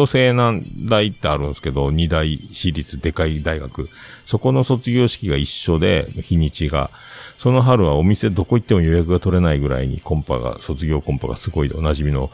[0.00, 3.88] と西南大ってあるんですけど、二大私立でかい大学。
[4.24, 6.90] そこの卒業式が一緒で、日にちが。
[7.36, 12.30] その春はお店どこ行っても予約が取れないぐらいにコンパが、卒業コンパがすごいでおなじみの。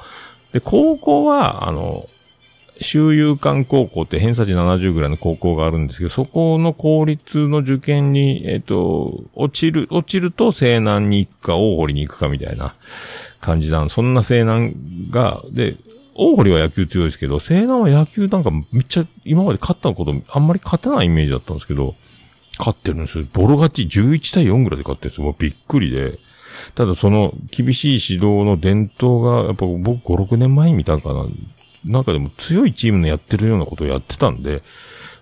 [0.53, 2.09] で、高校は、あの、
[2.81, 12.75] 修友館高校って偏差値70ぐらいの高校があるんですけど、そこの公立の受験に、えっ、と、落ちる、落ちると西南に行くか、大堀に行くかみたいな
[13.41, 13.91] 感じなん。
[13.91, 14.75] そんな西南
[15.11, 15.77] が、で、
[16.19, 21.95] 大堀は野球強いですけど、西南は野球なんかめっちゃ今まで勝ったことあんまり勝てないイメージだったんですけど、
[22.59, 23.27] 勝ってるんですよ。
[23.33, 25.25] ボロ勝ち11対4ぐらいで勝ってるんですよ。
[25.25, 26.19] もうびっくりで。
[26.75, 31.27] ただその厳しい指導の伝統が、やっぱ僕5、6年前見たんかな。
[31.85, 34.63] なんかでも強いチームのやってるようなことをやってたんで、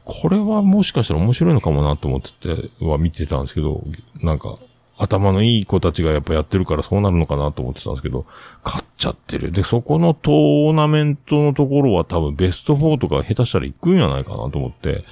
[0.05, 3.83] これはもしかしたら面白いのかもなと思ってて、は見てたんですけど、
[4.23, 4.57] なんか、
[4.97, 8.27] 頭のいい子たちがやっぱやってるからそうなるのかなと思ってたんですけど、
[8.65, 9.51] 勝っちゃってる。
[9.51, 15.05] で、そこのトーナメントのところは多分ベスト4とか下手したら行くんじゃないかなと思って、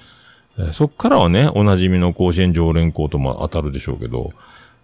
[0.59, 4.31] えーそっからはね、おなじみの甲子園常連校とも当たるでしょうけど、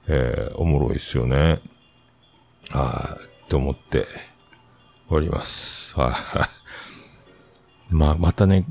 [0.09, 1.61] えーおもろいっすよね。
[2.71, 4.07] はい、って思って
[5.11, 5.99] おります。
[5.99, 6.58] はい。
[7.91, 8.65] まあ、またね、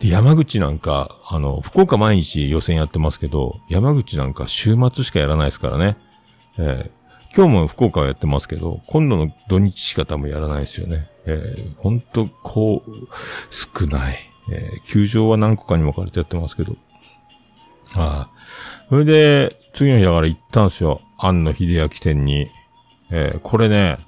[0.00, 5.96] 山口なんか、あの、福岡毎日予選やってますけど、山口なんか週末しかやらないですからね。
[6.58, 6.96] えー
[7.34, 11.10] 今日も福岡はやってますけど、今度の土日しか多分やらないですよね。
[11.26, 12.90] えー、ほんと、こう、
[13.50, 14.16] 少ない。
[14.50, 16.76] えー球場は何個かに分かれてやってますけど。
[17.94, 18.30] は
[18.86, 18.88] い。
[18.88, 21.02] それで、次の日だから行ったんですよ。
[21.18, 22.48] 庵野秀明店に。
[23.10, 23.98] えーこれね、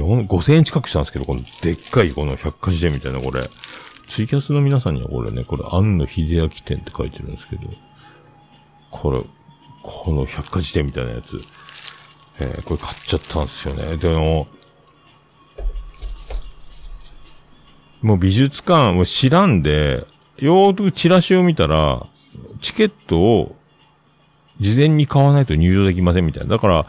[0.00, 3.42] 5000円近くしたんですけど、このでっかいこの百科事典みたいなこれ。
[4.06, 7.62] ツイキャスの皆さんにはこれね、これ庵野秀明店って書いてるんですけど、
[8.90, 9.22] これ、
[9.82, 11.40] この百科事典みたいなやつ。
[12.40, 13.96] えーこれ買っちゃったんですよね。
[13.96, 14.48] でも、
[18.02, 20.06] もう美術館を知らんで、
[20.38, 22.06] よーくチラシを見たら、
[22.60, 23.56] チケットを
[24.60, 26.50] 事前に買わないと入場できませんみたいな。
[26.50, 26.86] だから、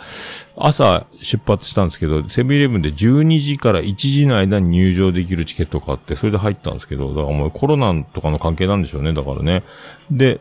[0.56, 9.13] 朝出発したんですけど、セブンイレブンで12時から1時の間に入場できるチケットを買って、それで入ったんですけど、だからもうコロナとかの関係なんでしょうね。
[9.13, 9.63] だからね。
[10.12, 10.39] で、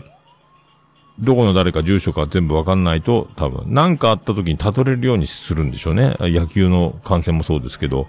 [1.18, 6.16] どこの誰か住所か全部わかんないと、多分、何かあった時にたどれるようにするんでしょうね。
[6.20, 8.08] 野球の観戦もそうですけど。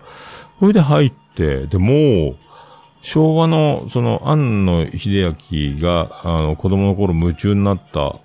[0.60, 2.36] それで入って、で、もう、
[3.02, 8.16] 昭和の、その、庵野秀明が、あの、子供の頃夢中になった、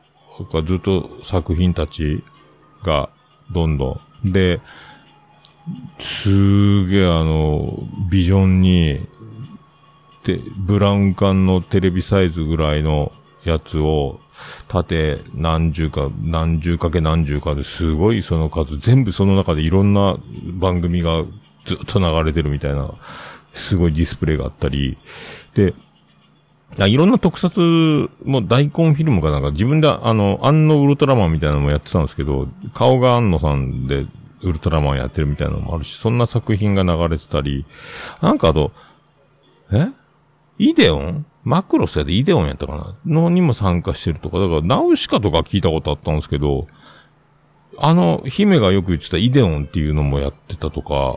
[0.45, 2.23] かずっと作品たち
[2.83, 3.11] が、
[3.51, 4.33] どんどん。
[4.33, 4.61] で、
[5.99, 9.07] すげえあの、ビジョンに、
[10.25, 13.13] で、ブラウン管のテレビサイズぐらいの
[13.45, 14.21] やつを、
[14.69, 20.17] 縦何十か、何十かけ何十かですごいその数、全部その中でいろんな
[20.53, 21.25] 番組が
[21.65, 22.95] ずっと流れてるみたいな、
[23.53, 24.97] すごいディスプレイがあったり、
[25.55, 25.75] で、
[26.77, 27.61] いろんな特撮
[28.25, 34.07] も大根フィルムかなんか自分であの、安野ウルトラマンみたいなのもやってたんですけど、顔が安野さんで
[34.43, 37.67] ウルトラマンやってるみたいなのもあるし、そんな作品が流れてたり、
[38.21, 38.73] なんかあと、
[39.73, 39.89] え？
[40.59, 41.27] イデオン？
[41.45, 43.23] マクロスやでイデオンやったかな？
[43.23, 46.67] のにも参加してるとか、だからナウシカとか聞いたことあったんですけど、
[47.79, 51.17] あの、姫がよく言ってたイデオンっていうのもやってたとか、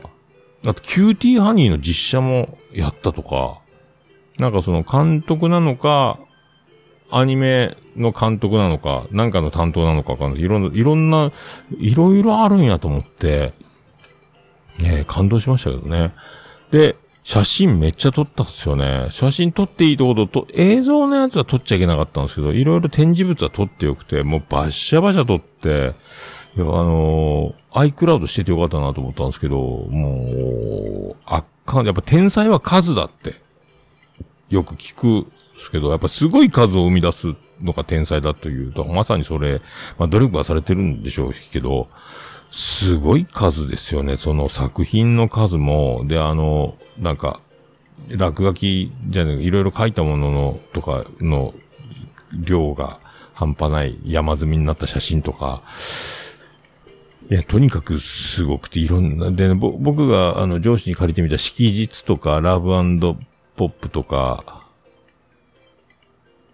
[0.64, 3.61] あと、キューティーハニーの実写もやったとか、
[4.42, 6.18] なんかその監督なのか、
[7.12, 10.42] アニメの監督なのか、なんかの担当なのかわかんない。
[10.42, 11.30] いろんな、いろんな、
[11.78, 13.52] いろいろあるんやと思って、
[14.80, 16.12] ねえ感動しましたけどね。
[16.72, 19.06] で、写真めっちゃ撮ったっすよね。
[19.10, 25.94] 写真撮っていいところと、映像のやつは撮っちゃいけなかったんですけど、いろいろ展示物は撮ってよくて、もうバッシャバシャ撮って、
[26.56, 33.41] いや、あのー、iCloud しててよかったなと思ったんですけど、もう、圧巻、やっぱ天才は数だって、
[34.52, 39.60] よく聞くですけど、やっぱすごい数を生み出すのが天才だという、だからまさにそれ、
[39.98, 41.88] まあ努力はされてるんでしょうけど、
[42.50, 44.16] すごい数ですよね。
[44.16, 47.40] その作品の数も、で、あの、なんか、
[48.10, 51.54] 落書きじゃねいろいろ書いたものの、とかの
[52.32, 53.00] 量が
[53.32, 55.62] 半端ない山積みになった写真とか、
[57.30, 62.74] いや、とにかくすごくていろんな、で、ぼ僕があの上司に借りてみた式日とかラブ
[63.56, 64.62] ポップとか、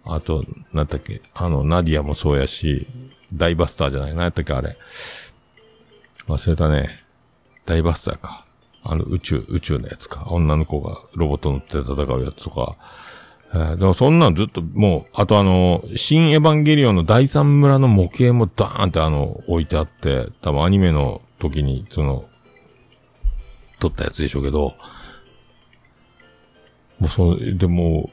[0.05, 2.87] あと、なんだっけ、あの、ナディアもそうやし、
[3.33, 4.77] ダイバスターじゃない、なんやったっけ、あれ。
[6.27, 7.05] 忘れたね。
[7.67, 8.47] ダイバスターか。
[8.83, 10.27] あの、宇宙、宇宙のやつか。
[10.31, 12.77] 女の子がロボット乗って戦うやつとか。
[13.53, 22.25] えー、でもそんなんずっと、もう、あとあの、新エヴァンゲリオンの第三村の模型もダーンってあの、置いてあって、多分アニメの時に、その、
[23.79, 24.75] 撮ったやつでしょうけど、
[26.99, 28.11] もうその、でも、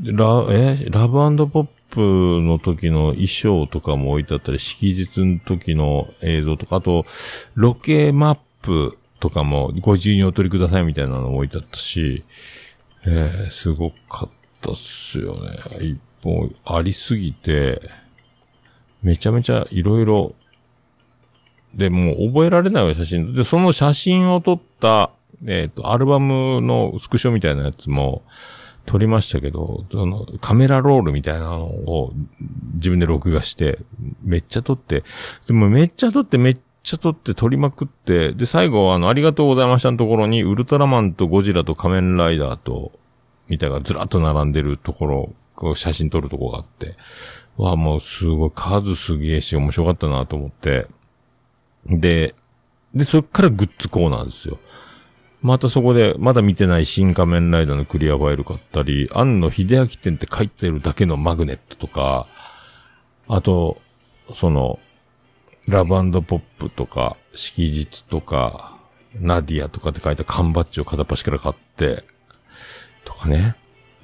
[0.00, 0.86] ラ、え？
[0.90, 2.00] ラブポップ
[2.42, 7.06] の時の衣装とかも置いてあったり、式日の時の映像とか、あと、
[7.54, 12.24] ロケマップとかもご自由にお取りくださいみたいなのも置いてあったし、
[13.06, 14.30] えー、すごかっ
[14.60, 15.50] たっすよね。
[15.80, 17.80] 一本ありすぎて、
[19.02, 20.34] めちゃめちゃいろいろ、
[21.74, 23.34] で、もう覚えられない写真。
[23.34, 25.10] で、その写真を撮った、
[25.46, 28.22] えっ、と、アルバムのスクショみたいなやつも、
[28.86, 32.12] 撮りましたけど、そのカメラロールみたいなのを
[32.74, 33.78] 自分で録画して、
[34.22, 35.04] めっちゃ撮って、
[35.46, 42.92] でもめっちゃ撮ってめっちゃ撮って撮りまくって、で、最後あの、ありがとうございましたのところに、ウルトラマンとゴジラと仮面ライダーと、
[43.48, 46.96] みたいなずらっと並んでるところ、こう写真撮るとこがあって、
[47.56, 50.86] わもうすごい数すげえし面白かったなと思って、
[51.86, 52.34] で、
[52.94, 54.58] で、そっからグッズコーナーですよ。
[55.44, 62.26] またそこで、まだ見てない新仮面ライダーのクリアファイル買ったり、庵野秀明店って書いてるだけのマグネットとか、
[63.28, 63.76] あと、
[64.32, 64.78] その、
[65.68, 65.90] ラブ
[66.22, 68.78] ポップとか、式日とか、
[69.20, 72.04] ナディアとかって書いた缶バッジを片っ端から買って、
[73.04, 73.54] とかね。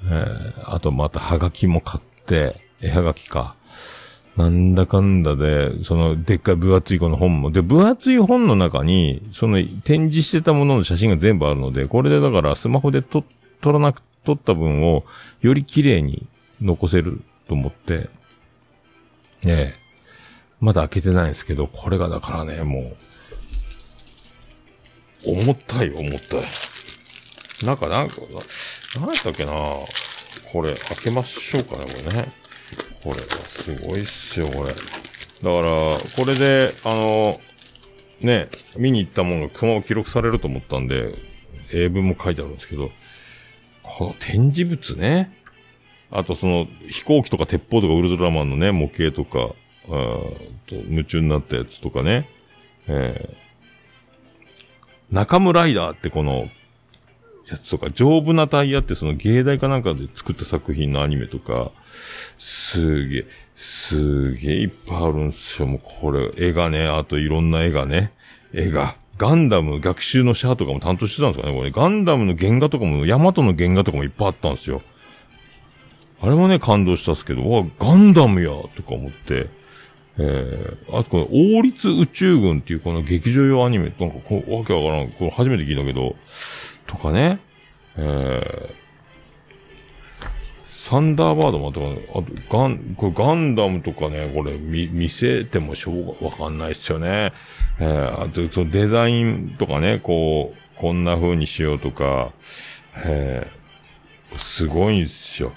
[0.05, 3.55] えー、あとまたハガキも買って、絵ハガキか。
[4.37, 7.51] なんだかんだで、その、でっかい分厚いこの本も。
[7.51, 13.23] で、分厚い本の中に、その、展示してたものの写真が全部あるので、これでだからスマホで撮、
[13.59, 15.03] 撮らなく、撮った分を、
[15.41, 16.27] より綺麗に
[16.61, 18.09] 残せると思って、
[19.43, 19.73] ねえ。
[20.59, 22.93] まだ開けてないんですけど、これがだからね、も
[25.25, 26.41] う、重たい、重たい。
[27.65, 28.15] なんか、なんか、
[28.95, 32.40] 何やったっけなこれ、開けましょうかね、これね。
[33.03, 34.69] これはすごいっすよ、これ。
[34.69, 34.77] だか
[35.43, 35.51] ら、
[36.15, 37.39] これで、あの、
[38.21, 41.15] ね、見に行ったものがそのまま記録されると思ったんで、
[41.73, 42.91] 英文も書いてあるんですけど、
[43.81, 45.35] この展示物ね。
[46.11, 49.55] あとその飛行機とか鉄砲とかウルトラマンのね、模型とか、
[49.87, 52.29] と夢中になったやつとかね。
[52.87, 56.49] えー、中村ライダーってこの、
[57.51, 61.71] やつとか、丈夫なタイヤってその芸大かなんかで作った作品のアニメとか、
[62.37, 63.25] すげえ、
[63.55, 65.67] すげえいっぱいあるんすよ。
[65.67, 68.11] もうこれ、絵がね、あといろんな絵がね、
[68.53, 68.95] 絵が。
[69.17, 74.81] ガンダム学習のシャアとかも担当してたんですかねこれ、ガンダムの原画とかも、ヤマトの原画とかもいっぱいあったんですよ。
[76.21, 79.47] あれもね、感動したんですけど、わ、ガンダムやとか思って、
[80.17, 86.15] えー、あとこの、王立宇宙軍っていうこの劇場用アニメ、なんかこう、わけわからん、これ初めて聞いたけど、
[86.91, 87.39] とかね、
[87.95, 88.69] えー、
[90.65, 91.93] サンダーバードもあったかな。
[91.93, 97.31] あと、ガン、これガンダムとかね、これ見、見せてもしょうが、わかんないっすよね。
[97.79, 102.33] えー、あと、そのデザインとかね、こう、こんな風にしようとか、
[103.05, 105.53] えー、すごいんすよ。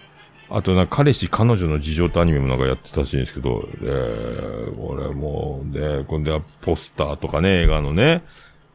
[0.51, 8.23] あとな、彼氏、彼女の事情とアニメもなんかやってたらしいんですけど、えー、これもう、で、これでポスターとかね、映画のね、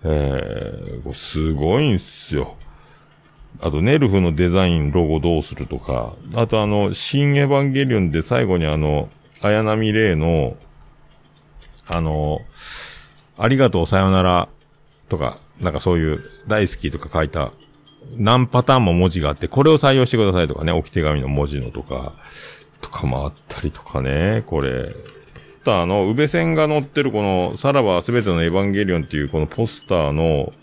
[0.03, 2.55] えー、これすごいんすよ。
[3.61, 9.09] あと、ネルフのデザイン、ロゴどうするとか、あとあの、新エヴァンゲリオンで最後にあの、
[9.41, 10.55] 綾波レイの、
[11.87, 12.41] あの、
[13.37, 14.47] ありがとうさよなら
[15.09, 17.51] とか、なんかそういう大好きとか書いた
[18.17, 22.13] 何パターンも文字があって、これを採用してくださいとかね、置き手紙の文字のとか、
[22.81, 24.95] とかもあったりとかね、これ。
[25.65, 30.53] あの、宇部線が載ってるこの、さらばすべてのエヴァンゲリオンっていうこのポスターの、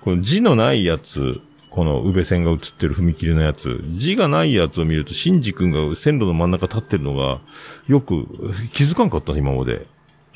[0.00, 7.40] この字のないやつ、この宇部線が映ってる踏切のやつ、字がないやつを見ると、シンジ君が線路の真ん中立ってるのが、
[7.86, 8.26] よく
[8.72, 9.86] 気づかんかった、今まで。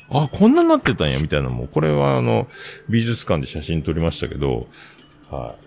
[0.09, 1.67] あ、こんなになってたんや、みたいなのも。
[1.67, 2.47] これはあの、
[2.87, 4.67] 美術館で写真撮りましたけど、
[5.29, 5.65] はい。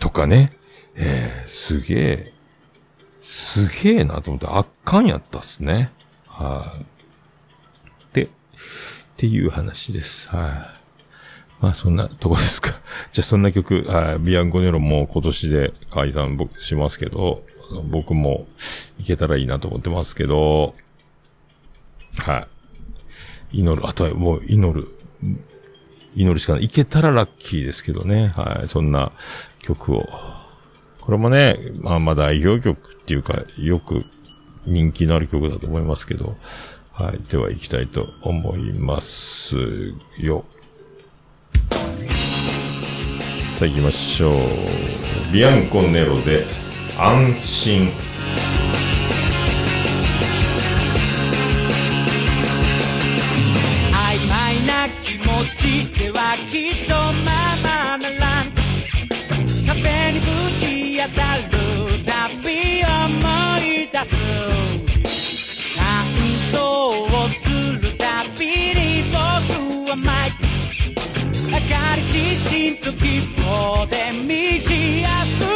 [0.00, 0.52] とかね。
[0.98, 2.32] えー、すげえ、
[3.26, 5.90] すげえなと思って圧巻やったっすね。
[6.28, 6.78] は
[8.12, 8.14] い。
[8.14, 8.28] で、っ
[9.16, 10.30] ていう話です。
[10.30, 10.50] はい。
[11.60, 12.70] まあそんなとこですか。
[13.10, 17.42] じゃあそんな曲、はい、ビアンコネロも今年で解散僕しますけど、
[17.90, 18.46] 僕も
[19.00, 20.76] いけたらいいなと思ってますけど、
[22.18, 22.46] は
[23.50, 23.58] い。
[23.58, 24.86] 祈る、あとはもう祈る、
[26.14, 26.64] 祈るしかない。
[26.66, 28.28] いけたらラッキーですけどね。
[28.36, 28.68] はい。
[28.68, 29.10] そんな
[29.58, 30.08] 曲を。
[31.00, 34.04] これもね、まあまあ代表曲っていうか、よく
[34.66, 36.36] 人気のある曲だと思いますけど、
[36.92, 37.20] はい。
[37.30, 39.54] では行きたいと思います
[40.18, 40.44] よ。
[43.52, 44.34] さあ行きましょう。
[45.32, 46.46] ビアンコネロで
[46.98, 47.92] 安心。
[53.92, 54.26] 曖
[71.96, 75.55] り自信と希望で満ち溢れ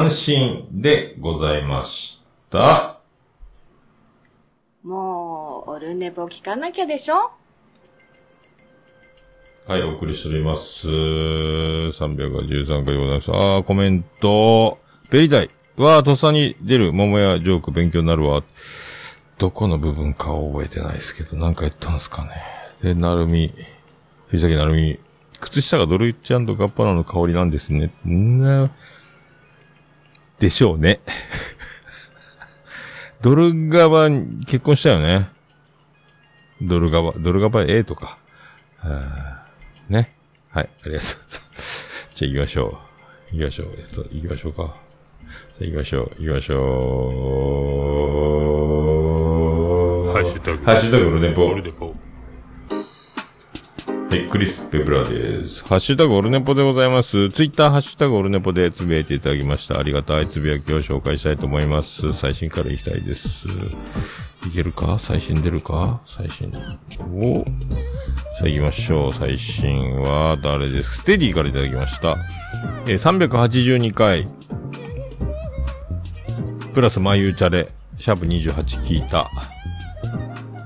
[0.00, 3.00] で安心でございました。
[4.82, 7.32] もう、オルネポ聞かなきゃでしょ？
[9.66, 10.88] はい、お送りしております。
[10.88, 13.30] 313回でございます。
[13.30, 14.78] あー、コメント。
[15.10, 15.50] ベリダイ。
[15.76, 18.42] わー、とっさに出る桃屋ジョーク勉強になるわ。
[19.38, 22.30] どこの部分かは覚えてないですけど、なんか言ったんですかね。
[22.82, 23.52] で、なるみ、
[24.28, 24.98] 藤崎なるみ。
[25.40, 27.90] 靴下がドルイッチガッパラの香りなんですね。
[28.06, 28.70] んな、
[30.40, 31.00] でしょうね。
[33.20, 35.28] ドルガバ、結婚したよね。
[36.62, 38.18] ドルガバ、ドルガバ A とか。
[39.88, 40.14] ね。
[40.48, 42.10] はい、ありがとうございます。
[42.14, 42.78] じゃあ行きましょ
[43.32, 43.36] う。
[43.36, 43.74] 行きましょう。
[43.76, 44.76] えっと、行きましょうか。
[45.58, 46.10] じゃあ行きましょう。
[46.18, 46.56] 行きましょ
[50.08, 50.12] う。
[50.12, 51.94] ハッシュタグハッシュタグオルネポオルネポ
[54.10, 55.64] はい、クリス・ペプラです。
[55.64, 57.30] ハッシュタグオルネポでございます。
[57.30, 59.78] ツイッターハッシュタグオルネポでつぶやいていただきました。
[59.78, 62.12] ありがたいつぶやきを紹介したいと思います。
[62.12, 63.46] 最新から行きたいです。
[64.48, 64.98] いけるか？
[64.98, 66.02] 最新出るか？
[66.06, 66.52] 最新。
[67.12, 69.12] おさあ行きましょう。
[69.12, 70.96] 最新は誰ですか？
[70.96, 72.16] ステディからいただきました。
[72.88, 74.26] えー、382回。
[76.74, 77.68] プラス眉チャレ。
[78.00, 79.30] シャープ28聞いた。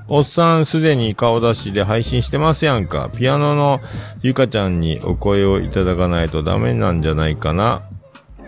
[0.07, 3.09] おっさんすでに顔出しで配信してますやんか。
[3.09, 3.81] ピアノの
[4.21, 7.81] ゆかちゃんにお声をいただかないとダメなんじゃないかな。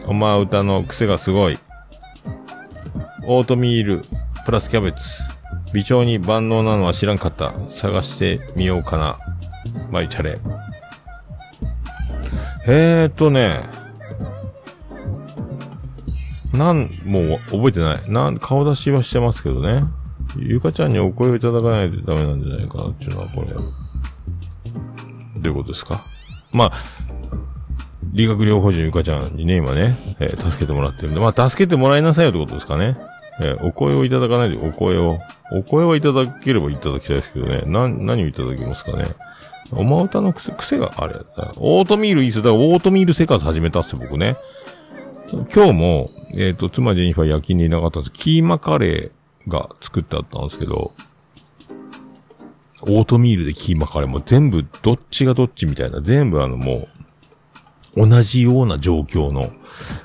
[0.05, 1.57] おま歌の癖がすごい。
[3.25, 4.01] オートミール、
[4.45, 4.97] プラスキャベツ。
[5.73, 7.59] 微調に万能なのは知らんかった。
[7.65, 9.19] 探してみようかな。
[9.91, 10.37] マイチャレ。
[12.67, 13.63] えーとね。
[16.53, 18.11] なん、もう覚えてない。
[18.11, 19.81] なん、顔出しはしてますけどね。
[20.39, 23.47] ゆかちゃんにお声をいただかないとダメなんじゃないかなっていうのは、これ。
[23.47, 23.55] ど
[25.43, 26.03] ういうことですか？
[26.51, 26.71] まあ、
[28.13, 32.95] 理学療法士のゆかちゃんにね、今ね、えー助けてもらってるんで、まあ、助けてもらいなさいよってことですかね？
[33.41, 35.19] えーお声をいただかないで、お声を。
[35.53, 37.61] お声はいただければいただきたいですけどね。
[37.67, 39.05] な、何をいただきますかね？
[39.73, 41.51] おま歌の癖、癖があれやった。
[41.57, 42.43] オートミールいいっすよ。
[42.43, 44.37] だからオートミール生活始めたっすよ、僕ね。
[45.53, 48.11] 今日も、えっ、と、妻ジェニファー夜勤にいなかったんです。
[48.13, 49.11] キーマカレー
[49.47, 50.93] が作ってあったんですけど、
[52.81, 56.87] オートミールでキーマカレーも全部どっちがどっちみたいな、全部あのも
[57.95, 59.51] う、同じような状況の、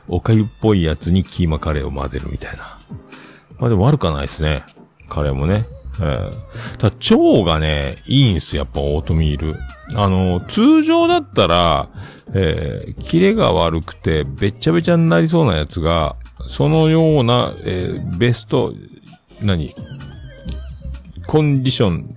[0.08, 2.78] おかゆっぽいやつにキーマカレーを混ぜるみたいな。
[3.58, 4.64] まあでも悪くはないですね。
[5.08, 5.66] カレーもね。
[6.00, 9.58] えー、ただ腸がね、いいんす、やっぱオートミール。
[9.94, 11.88] あの、通常だったら、
[12.34, 16.16] えー、キレが悪くて、べっちゃべちゃになりそうなやつが、
[16.46, 18.72] そのような、えー、ベスト、
[19.44, 19.74] 何？
[21.26, 22.10] コンディション、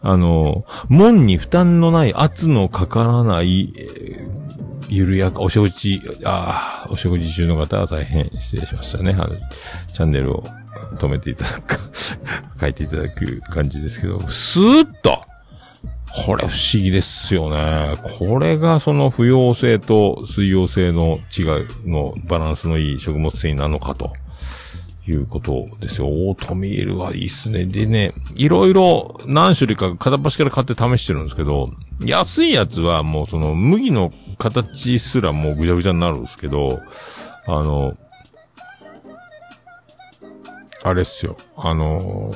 [0.00, 4.34] あの、門に負担のない圧のかからない、えー
[4.88, 9.12] 緩やか、お食事、ああ、お食事中の方は大変失礼しましたね。
[9.12, 9.28] あの、
[9.92, 10.44] チャンネルを
[10.98, 11.78] 止めていただくか、
[12.60, 15.20] 書いていただく感じですけど、スーッと
[16.26, 17.96] これ不思議ですよね。
[18.18, 24.12] これがその不溶性と水溶性の違いのバランスのいい食物繊維なのかと。
[25.06, 26.08] いうことですよ。
[26.08, 27.66] オートミールはいいっすね。
[27.66, 31.70] でね、いろいろ何種類か片っ端から買って試してるんですけど、
[32.04, 36.80] 安いやつはもうその麦の形すらもうぐちゃぐちゃになるんですけど、
[37.46, 37.96] あの、
[40.82, 41.36] あれっすよ。
[41.56, 42.32] あの、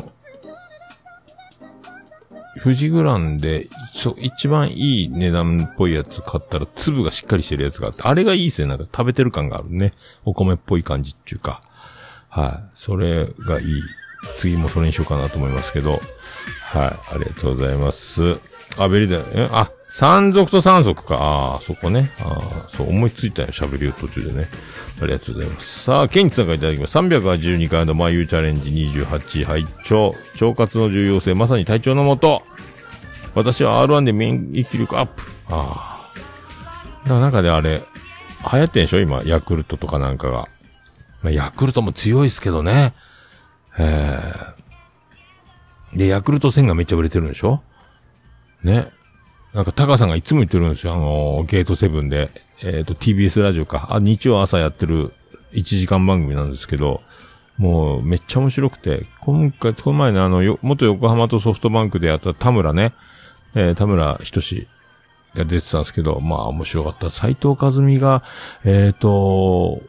[2.62, 8.66] 富士グランで、そ、一番いい値段っぽいやつ買ったら粒がしっかりしてるやつがあって、あれがいいっすよ。
[8.66, 9.95] なんか食べてる感があるね。
[10.25, 11.62] お米っぽい感じっていうか。
[12.29, 12.70] はい。
[12.74, 13.83] それがいい。
[14.39, 15.93] 次もそれにしようかなと思いますけど。
[15.93, 16.01] はい。
[17.14, 18.39] ありがとうございます。
[18.76, 19.24] あ、ベリだよ。
[19.33, 21.16] えあ、山賊と山賊か。
[21.16, 22.11] ああ、そこね。
[22.20, 23.49] ああ、そう思いついたよ。
[23.49, 24.49] 喋りを途中でね。
[25.01, 25.85] ありがとうございます。
[25.85, 26.99] さあ、ケンチさんからいただきます。
[26.99, 32.43] 382回の眉チャレンジ28拝聴腸活の重要性、まさに体調のもと。
[33.35, 35.22] 私は R1 で免疫力アップ。
[35.49, 36.01] あ
[37.07, 37.09] あ。
[37.09, 37.85] なんかであれ、
[38.53, 39.01] 流行ってんでしょ？
[39.01, 40.49] 今、ヤクルトとかなんかが。
[41.23, 42.95] まあ、ヤクルトも強いですけどね。
[43.79, 47.62] えー、で、ヤクルト1000がめっちゃ売れてるんでしょ？
[48.62, 48.89] ね。
[49.55, 50.95] なんか、タカさんがいつも言ってるんですよ。
[50.95, 52.31] あのーゲートセブンで。
[52.62, 53.89] えっ、と、TBS ラジオか。
[53.91, 55.12] あ、日曜朝やってる
[55.53, 57.03] 1時間番組なんですけど、
[57.57, 62.95] もう、めっちゃ面白くて、今回、この前ね、あの、よ、元横浜とソフトバンクでやった田村ね、
[63.55, 64.69] えー田村仁志
[65.35, 67.11] が出てたんですけど、まあ、面白かった。
[67.11, 68.23] 斎藤和美が、
[68.64, 69.81] えっ、と、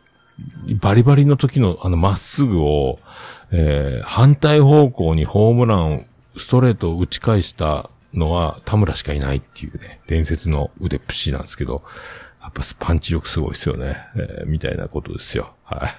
[0.81, 2.99] バリバリの時のあのまっすぐを、
[3.51, 6.05] えー反対方向にホームラン、
[6.37, 11.83] ストレートを打ち返したのは田村しかいないっていうね、伝説の腕っぷしなんですけど、
[12.41, 15.53] やっぱパンチ力すごいですよね、えーみたいなことですよ。
[15.63, 15.89] はい。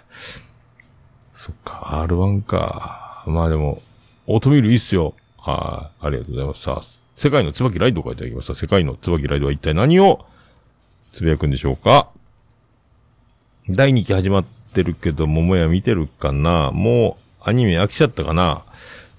[1.33, 3.25] そっか、R1 か。
[3.27, 3.83] まあでも、
[4.27, 5.15] オートミールいいっすよ。
[5.39, 6.07] はい。
[6.07, 6.63] ありがとうございます。
[6.63, 6.83] さあ、
[7.17, 8.55] 世界の椿ライドを書いてあげました。
[8.55, 10.25] 世界の椿ライドは一体何を
[11.13, 12.09] つぶやくんでしょうか？
[13.69, 16.71] 第2期始まってるけど、桃屋見てるかな？
[16.73, 18.65] もう、アニメ飽きちゃったかな？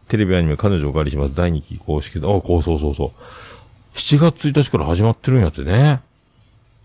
[0.08, 1.36] テレビアニメ彼女お借りします。
[1.36, 3.96] 第2期公式で、あ、こうそうそうそう。
[3.96, 6.02] 7月1日から始まってるんやってね。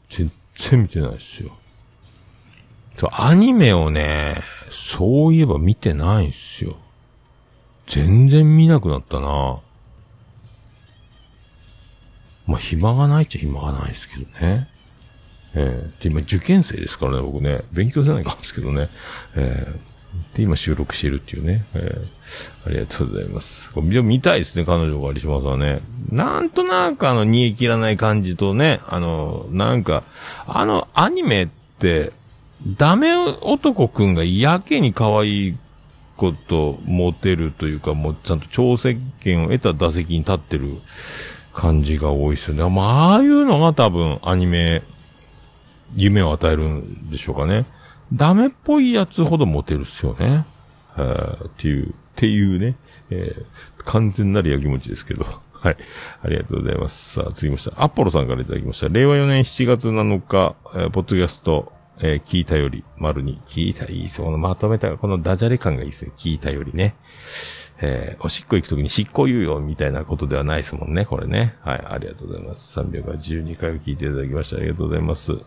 [0.08, 1.56] 全然見てないですよ。
[2.96, 4.36] そう、アニメをね、
[4.70, 6.76] そういえば見てないんすよ。
[7.86, 9.58] 全然見なくなったな。
[12.46, 14.68] まあ、暇がないっちゃ暇がないですけどね。
[15.54, 17.62] えー、で、今受験生ですからね、僕ね。
[17.72, 18.88] 勉強せないかんですけどね。
[19.34, 21.64] えー、で、今収録してるっていうね。
[21.74, 23.70] えー、ありがとうございます。
[23.72, 25.80] これ見たいですね、彼女が有島さんね。
[26.10, 30.04] なんとなくあの、煮え切らない感じとね、あの、なんか、
[30.46, 32.12] あの、アニメって、
[32.66, 35.56] ダメ男くんがやけに可愛い
[36.16, 40.78] こと持てるというか、もうちゃんと挑戦権を得た打席に立ってる
[41.52, 42.68] 感じが多いですよね。
[42.68, 44.82] まあ、ああいうのが多分アニメ、
[45.96, 47.66] 夢を与えるんでしょうかね。
[48.12, 50.46] ダメっぽいやつほどモテるっすよね。
[50.96, 52.76] えーっていう、っていうね、
[53.10, 53.44] えー
[53.84, 55.24] 完全なるやきもちですけど。
[55.52, 55.76] はい。
[56.22, 57.14] ありがとうございます。
[57.14, 57.82] さあ、次ました。
[57.82, 58.88] アポロさんからいただきました。
[58.88, 64.24] 令和4年7月7日、えーポッドキャスト、えー聞いたより、丸に、聞いた、いいですよ。
[64.26, 66.12] このまとめた、このダジャレ感がいいですね。
[66.16, 66.94] 聞いたよりね。
[67.80, 71.54] えーおしっこ行くときに執行猶予みたいなことではないですもんね、これね。
[71.62, 72.80] はい、ありがとうございます。
[72.80, 75.38] 312回を聞いていただきましてありがとうございます。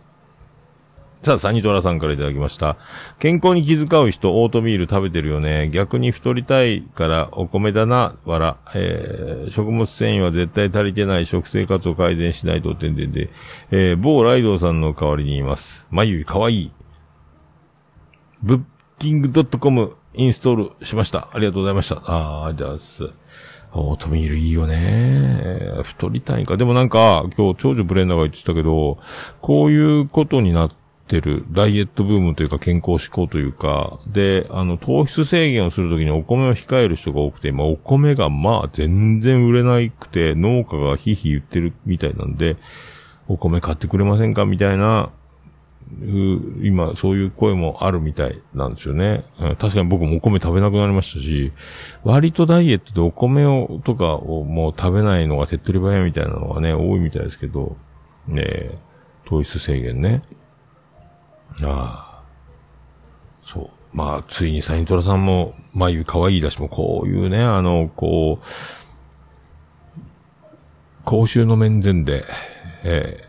[1.21, 2.77] さあ、サニトラさんからいただきました。
[3.19, 5.69] 健康に気遣う人、オートミール食べてるよね。
[5.69, 8.57] 逆に太りたいからお米だな、わら。
[8.73, 13.29] えー、食物繊維は絶対足りてない食生活を改善しないと、てんてんで。
[13.69, 15.87] えー、某ライドさんの代わりにいます。
[15.91, 16.71] 眉かわいい。
[18.41, 18.61] ブッ
[18.97, 21.27] キング .com インストールしました。
[21.33, 22.01] ありがとうございました。
[22.05, 23.13] あー、ありがとうございます。
[23.73, 25.69] オートミールいいよね。
[25.83, 26.55] 太りたいか。
[26.55, 28.97] でもなんか、今日長女ブレンダーが言ってたけど、
[29.41, 30.78] こういうことになって
[31.09, 42.57] てる、ダイエットブームというか健康志向というか、で、あの、糖質制限をするときにお米を控える人が多くて、まあお米がまあ全然売れなくて、農家がヒーヒー言ってるみたいなんで、
[43.27, 45.09] お米買ってくれませんかみたいな、
[46.01, 49.25] う今、そういう声もあるみたいなんですよね。
[49.57, 51.51] 確かに僕もお米食べなくなりましたし、
[52.03, 57.75] 割とダイエットでお米を、とかをもう食べないのが手っ取り早いみたいなのがね、多いみたいですけど、
[58.27, 58.77] ね
[59.25, 60.21] 糖質制限ね。
[61.63, 62.23] ああ。
[63.41, 63.69] そう。
[63.91, 68.45] まあ、ついにサイントラさんも、眉可愛いだしも、こういうね、あの、こう、
[71.05, 72.25] 公衆の面前で、
[72.83, 73.28] ええ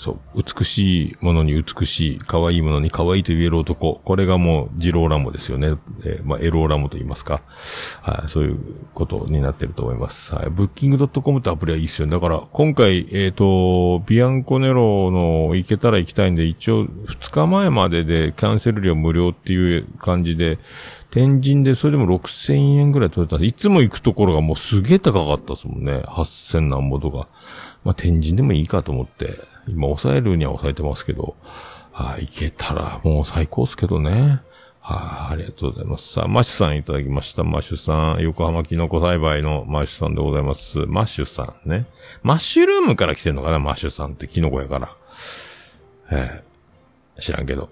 [0.00, 4.00] そう、美しいものに美しい、可愛いものに可愛いと言える男。
[4.02, 5.74] これがもう、ジローラモですよね。
[6.06, 7.42] えーまあ、エローラモと言いますか。
[8.00, 8.58] はい、そういう
[8.94, 10.34] ことになってると思います。
[10.34, 12.12] はい、ブッキング .com ってアプリはいいっすよね。
[12.12, 20.58] だから、今回、えっ、と、ビアンコネロの行けたら行きたいんで、一応、2日前まででキャンセル料無料っていう感じで、
[21.10, 26.04] 天神でそれでも6000円ぐらい取れた、いつも行くところがもうすげえ高かったですもんね。
[26.06, 27.28] 8000何ぼとか。
[27.84, 31.36] まあ、天神でもいいかと思って、今抑えるには抑えてますけど、
[31.92, 34.42] はい、行けたらもう最高っすけどね。
[34.80, 36.14] はい、ありがとうございます。
[36.14, 37.44] さあ、マッシュさんいただきました。
[37.44, 40.78] マッシュさん、横浜キノコ栽培のマッシュさんでございます。
[40.86, 41.86] マッシュさんね。
[42.22, 44.96] マッシュルームから来てんのかな、マッシュさんってキノコやから。
[46.10, 47.68] ええ知らんけど。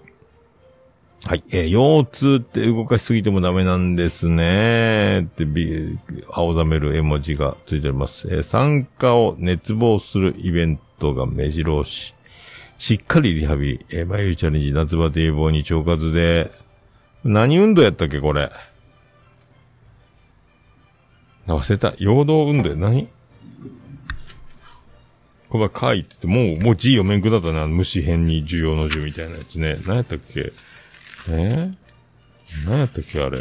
[1.25, 1.43] はい。
[1.51, 5.21] えー腰痛って動かしすぎてもダメなんですね。
[5.21, 5.99] って、び、
[6.31, 8.27] 青ざめる絵文字がついております。
[8.29, 12.15] えー参加を熱望するイベントが目白押し。
[12.77, 13.85] しっかりリハビリ。
[13.89, 16.51] えー、バイオチャレンジ夏バテ予防に腸活で、
[17.25, 18.49] 何運動やったっけ、これ？
[21.47, 21.93] 忘れた。
[21.97, 23.09] 陽動運動や何？
[25.49, 27.67] これは書いてて、もう、もう字読めんくなったな。
[27.67, 29.77] 虫編に需要の字みたいなやつね。
[29.85, 30.53] 何やったっけ？
[31.27, 31.71] え？
[31.71, 33.39] ー、何やったっけあれ？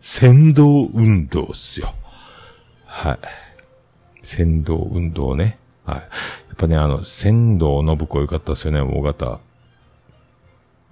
[0.00, 1.94] 先導運動っすよ。
[2.86, 3.18] はい。
[4.22, 5.58] 先導運動ね。
[5.84, 5.96] はい。
[5.96, 6.02] や
[6.54, 9.40] っぱね、あの、仙道信子よかったっすよね、大型。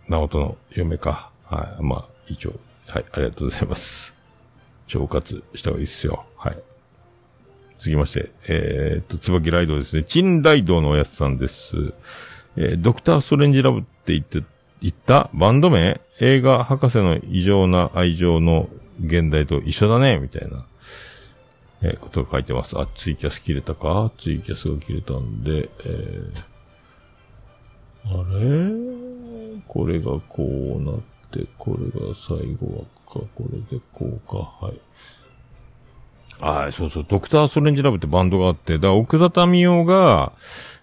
[0.09, 1.31] 直人の嫁か。
[1.45, 1.83] はい。
[1.83, 2.55] まあ、一応、
[2.87, 4.15] はい、ありがとうございます。
[4.95, 6.25] 腸活した方がいいっすよ。
[6.37, 6.59] はい。
[7.79, 10.05] 続きまして、えーっと、椿ライドですね。
[10.05, 11.95] チンライドのおやつさんです。
[12.57, 14.43] えードクターストレンジラブって言って、
[14.81, 16.01] 言ったバンド名？
[16.21, 18.69] 映画博士の異常な愛情の
[19.05, 20.67] 現代と一緒だねみたいな、
[21.83, 22.79] えーことが書いてます。
[22.79, 24.11] あ、ツイキャス切れたか？
[24.19, 29.63] ツイキャスが切れたんで、えー、あれ？
[29.67, 31.01] これがこうなっ
[31.31, 34.81] て、これが最後はか、これでこうか、はい。
[36.41, 40.33] はい、そうそう、ドクターストレンジラブってバンドがあって、だから奥田民生が、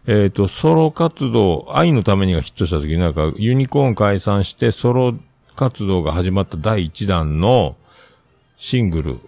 [0.08, 5.16] えっ、と、ソロ活動、愛のためにがヒットした時になんか、ユニコーン解散して、ソロ
[5.56, 7.76] 活動が始まった第1弾の
[8.58, 9.20] シングル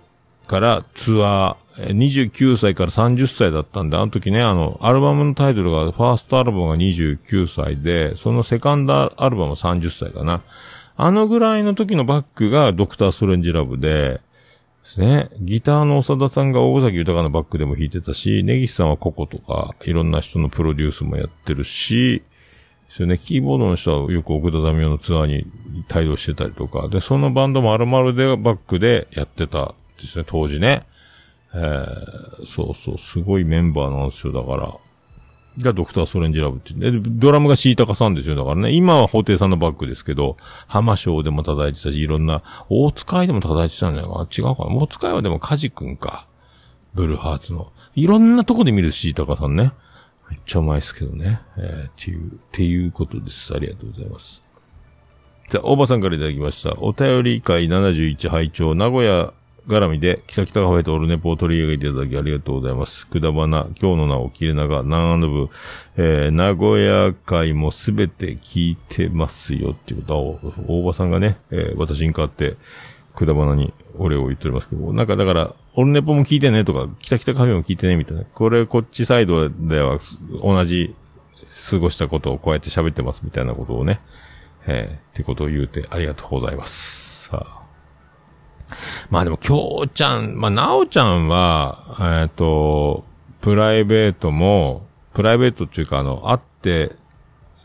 [0.48, 10.42] からツア、ー29歳から30歳だったんで、あの時ね、あの、アルバムのタイトルが、ファーストアルバムが29歳で、そのセカンドアルバムは30歳かな。
[11.00, 14.20] あのぐらいの時のバックがドクターストレンジラブで、
[14.88, 15.30] ですね。
[15.42, 22.24] ギターの長田さんが大崎豊のバックでも弾いてたし、根岸さんはココとか、いろんな人のプロデュースもやってるし、
[22.88, 23.18] ですよね。
[23.18, 25.46] キーボードの人はよく奥田民生のツアーに
[25.94, 30.84] 帯同してたりとか、で、そのバンドも丸々でバックでやってたですね、当時ね。
[31.54, 34.74] えー、そうそう、すごいメンバーなんですよ、だから。
[35.60, 38.36] がドクターストレンジラブって言う、ドラムがシータカさんですよ。
[38.36, 40.38] だからね、今は法廷さんのバックですけど、
[40.68, 44.28] 浜章でも叩いてたし、いろんな、大塚愛でも叩いてたんじゃないかな。
[44.30, 44.76] 違うかな。
[44.76, 46.28] 大塚愛はでもカジ君か。
[46.94, 47.72] ブルーハーツの。
[47.96, 49.74] いろんなとこで見るシータカさんね。
[50.30, 51.42] めっちゃうまいですけどね。
[51.58, 53.54] えー、っていう、っていうことです。
[53.56, 54.42] ありがとうございます。
[55.48, 56.76] さあ、大場さんからいただきました。
[56.80, 59.34] お便り会71拝聴名古屋
[59.68, 63.08] 絡みで、北北カフェとオルネポを取り上げていただきありがとうございます。
[63.08, 65.50] くだばな、今日の名を切れ長、長野部、
[65.98, 72.56] えー、名古屋会もすべて聞いてますよっていうことは、大場さんがね、えー、私に代わって、
[73.18, 78.24] くだばなにお礼を言っておりますけど、なんかだから、オルネポも聞いてねとか、北北カフェも聞いてねみたいな。
[78.24, 79.98] これ、こっちサイドでは
[80.44, 80.96] 同じ
[81.72, 84.02] 過ごしたことをこうやって喋ってますみたいなことをね、
[84.68, 87.30] えー、ってことを言うてありがとうございます。
[87.30, 87.57] さあ。
[89.10, 93.06] まあでも、きょうちゃん、まあ、なおちゃんは、えっ、と、
[93.42, 96.96] プライベートも、プライベートっていうか、あの、会って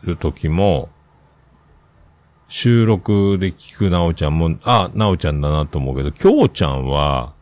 [0.03, 0.89] る時も、
[2.47, 7.33] 収録で聞くなおちゃんも、あ、なおちゃんだなと思うけど、きょうちゃんは、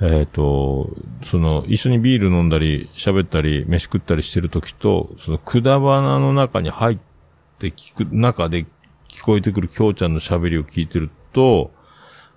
[0.00, 0.90] えっ、と、
[1.22, 6.98] その、一緒にビール飲んだり、喋ったり、飯食ったりしてる時と、その、くだばなの中に入っ
[7.58, 8.66] て聞く、中で
[9.08, 11.72] 聞こえてくるきょうちゃんの喋りを聞いてると、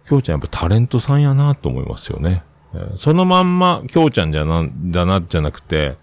[0.05, 2.43] きょうちゃんやっぱタレントさんやなと思いますよね。
[2.73, 5.95] えーそのまんま、きょうちゃんじゃな、だな、じゃなくて、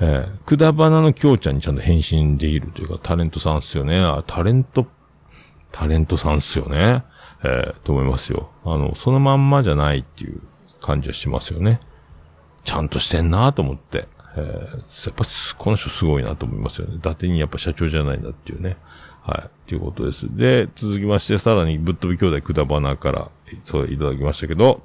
[0.00, 3.98] えーくだばなのきょうちゃんにちゃんと変身できるというか、タレントさんっすよね。
[4.00, 4.86] あ、タレント、
[5.72, 7.04] タレントさんっすよね。
[7.44, 8.50] えーと思いますよ。
[8.64, 10.40] あの、そのまんまじゃないっていう
[10.80, 11.80] 感じはしますよね。
[12.64, 14.08] ちゃんとしてんなと思って。
[14.36, 15.24] えーやっぱ、
[15.56, 16.96] この人すごいなと思いますよね。
[16.96, 18.76] 伊達にやっぱ社長じゃないんだっていうね。
[19.28, 19.46] はい。
[19.46, 20.34] っていうことです。
[20.34, 23.30] で、続きまして、さらにぶっ飛び兄弟くだばなから、
[23.62, 24.80] そういただきましたけど、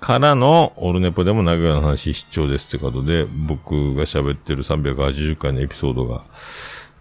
[0.00, 6.24] からの、オルネポでも名古屋の話必聴ですってことで、僕が喋ってる380回のエピソードが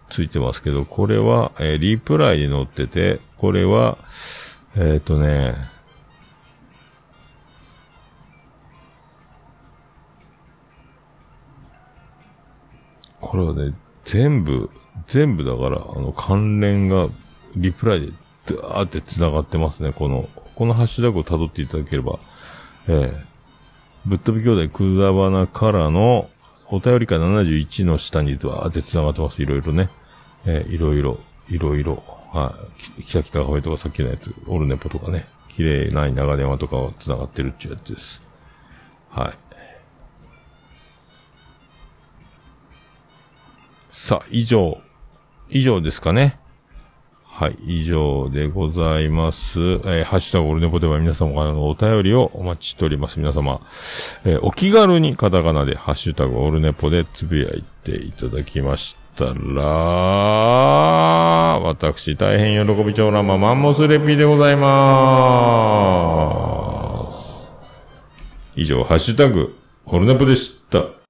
[0.09, 3.97] ついてますけど、これは、えーリプライに載ってて、これは、
[4.77, 5.55] えっ、とね、
[13.19, 13.73] これはね、
[14.05, 14.69] 全部、
[15.07, 17.09] 全部だから、あの、関連が、
[17.55, 18.11] リプライで、
[18.45, 19.93] ダーって繋がってますね。
[19.93, 22.19] この、このハッシュタグを辿っていただければ、
[22.87, 23.33] ええ
[24.05, 26.29] ぶっ飛び兄弟くだばなからの、
[26.67, 29.41] お便り会71の下にダーって繋がってます。
[29.41, 29.89] いろいろね。
[30.45, 31.19] ええいろいろ、
[31.49, 32.03] いろいろ。
[32.33, 32.81] はい。
[32.81, 35.27] き北北カフェとかさっきのやつ、オルネポとかね。
[35.47, 38.21] 綺麗ない長電話とかは繋がってるっていうやつです。
[39.09, 39.52] はい。
[43.95, 44.81] さあ、以上。
[45.49, 46.39] 以上ですかね。
[47.27, 49.59] はい、以上でございます。
[49.59, 53.19] えーハッシュタグオルネポでは皆様からのお便りをお待ちしております。
[53.19, 53.61] 皆様、
[54.25, 59.31] えーお気軽にカタカナでハッシュタグオルネポでつぶやいていただきましたら、
[61.61, 67.47] 私大変喜び長ラママンモスレピーでございまーす。
[68.55, 71.02] 以上、ハッシュタグオルネポでした。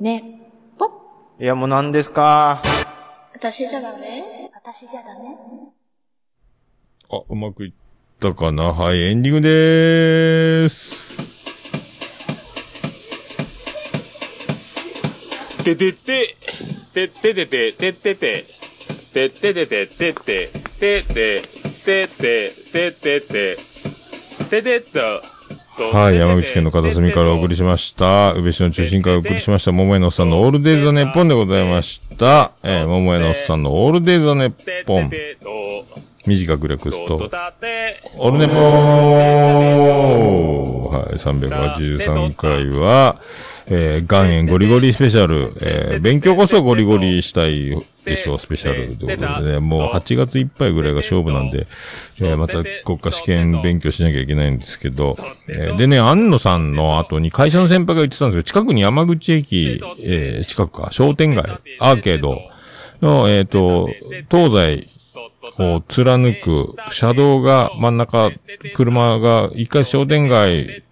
[0.00, 0.86] ね、ぽ。
[1.40, 2.62] いや、もう何ですか？
[3.34, 4.48] 私じゃダメ？
[4.54, 5.36] 私じゃダメ？
[7.10, 7.72] あ、うまくいっ
[8.20, 8.72] たかな？
[8.72, 11.18] はい、エンディングでーす。
[15.64, 16.36] ててて、
[16.94, 18.44] てててて、ててて、
[19.12, 20.48] てててて、てて、て。
[20.78, 23.56] て、てて、ててて、
[24.48, 25.37] ててと。
[25.84, 28.32] はい、山口県の片隅からお送りしました。
[28.32, 29.70] 宇部市の中心からお送りしました。
[29.70, 32.50] 桃江のおっさんのオールデイズ・ザ・ネッポンでございました。
[32.64, 35.10] えー、桃江のおっさんのオールデイズ・ザ・ネッポン。
[36.26, 37.30] 短く略すと、
[38.18, 38.58] オルネポー
[40.88, 43.16] はい、383回は、
[43.70, 51.66] えー、岩塩ゴリゴリスペシャル、えー、勉強こそゴリゴリしたいでしょう、スペシャルということでね、もう8月いっぱいぐらいが勝負なんで、
[52.20, 55.16] えー、また国家試験勉強しなきゃいけないんですけど、
[55.48, 61.44] えー、でね、安野さんの後に会社の先輩が言ってたんですけど、近くに山口駅、えー、近くか、商店街、
[61.78, 62.40] アーケード
[63.02, 63.90] の、えっ、と、
[64.30, 64.97] 東西、を
[65.88, 68.30] 貫く、車道が真ん中、
[68.74, 70.82] 車が一回商店街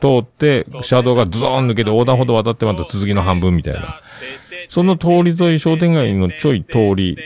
[0.00, 4.00] 通って、車道がズドーン抜けて横断歩道渡ってまた続きの半分みたいな。
[4.68, 7.18] その通り沿い商店街のちょい通り、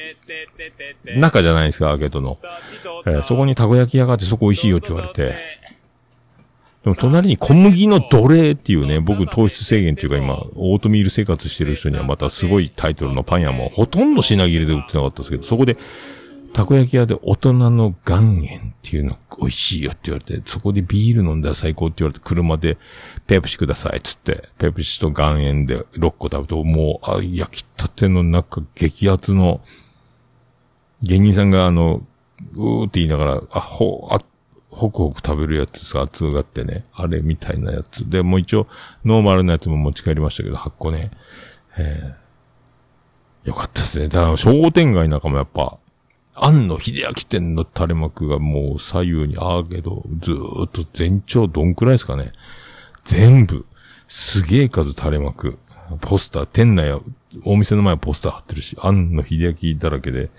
[1.16, 2.38] 中じゃないですか、アーケードの。
[3.06, 5.34] えーそこにたこ焼き屋があってそこ美味しいよって言われて。
[6.84, 15.76] でも隣に小麦の奴隷っていうね、僕糖質制限っていうか今、オートミール生活してる人にはまたすごいタイトルのパン屋もほとんど品切れで売ってなかったですけど、そこで、
[16.52, 22.76] たこ焼き屋で大人の岩塩っていうの美味しいよって言われて、そこでビール飲んだら最高って言われて、車で
[23.26, 29.60] ペプシくださいっつって、ペプシと岩塩で6個食べて、もう、あ、焼きたての中激圧の、
[31.02, 32.02] 芸人さんがあの、
[32.54, 34.20] うーって言いながら、あ、ほ、あ、
[34.70, 38.08] ホクホク食べるやつさ、熱がってね、あれみたいなやつ。
[38.08, 38.66] で、もう一応、
[39.04, 41.10] ノーマルなやつも持ち帰りましたけど、8個ね。
[41.78, 44.08] えー、よかったですね。
[44.08, 45.78] だから、商店街なんかもやっぱ、
[46.34, 52.32] 庵野秀明店の垂れ幕がもう左右にあるけど、ずーっと全長どんくらいですかね。
[53.04, 53.66] 全部、
[54.08, 55.58] すげえ数垂れ幕。
[56.00, 57.00] ポスター、店内は、
[57.44, 60.30] お店の前はポスター貼ってるし、庵野秀明だらけで、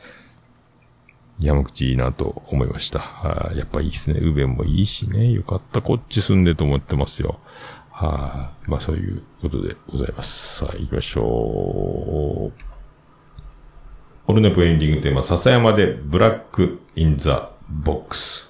[1.40, 3.00] 山口いいなと思いました。
[3.00, 4.20] はやっぱいいっすね。
[4.22, 5.32] 宇部もいいしね。
[5.32, 5.82] よかった。
[5.82, 7.40] こっち住んでと思ってますよ。
[8.02, 10.60] はいまあそういうことでございます。
[10.60, 12.71] さあ行きましょう。
[14.32, 18.50] オルネポエンディングテーマ、笹山で Black in the Box。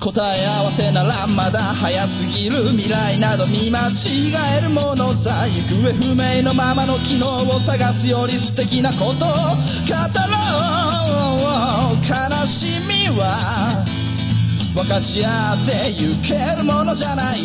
[0.00, 9.30] 答え合わせならまだ早すぎる未来など見間違えるものさ行方不明のままの機能を探すより素敵なことを語ろう。
[12.00, 12.14] 悲
[12.46, 13.84] しみは
[14.74, 17.38] 分かち合ってゆけるものじゃない。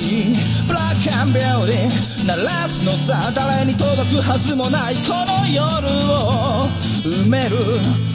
[0.65, 4.95] ブラックアンビューティー鳴らすのさ誰に届くはずもない。
[4.95, 5.61] この夜
[6.09, 6.69] を
[7.03, 8.14] 埋める。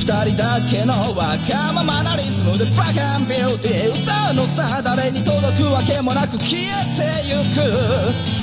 [0.00, 6.64] 二人だけのわがままなリズムでブラックアンビューティー歌うのさ誰に届くわけもなく消え
[6.96, 7.60] てゆく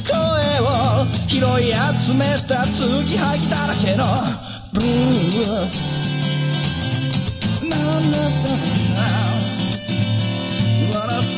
[0.05, 0.13] 声
[0.61, 4.05] を拾い集めた継ぎはぎだらけの
[4.71, 6.13] ブルース
[7.63, 8.61] なんだそん
[8.93, 9.01] な
[10.99, 11.37] 笑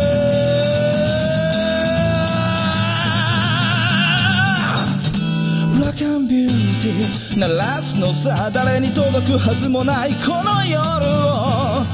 [6.01, 11.85] ブラックビューティー鳴らすのさ誰に届くはずもないこの夜を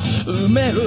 [0.47, 0.79] 埋める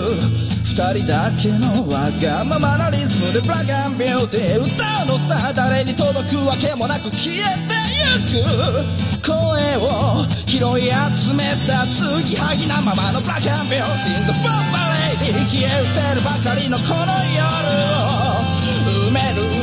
[0.64, 4.72] 二人だけのわがままなリズムでブラックビューティー歌
[5.04, 9.20] うのさ誰に届くわけもなく消えてゆく。
[9.20, 9.36] 声
[9.76, 16.24] を拾い集めた継ぎはぎなままのブラックビューティー The f o r b a Lady 消え失せる。
[16.24, 17.44] ばかりのこの夜
[18.00, 19.59] を埋める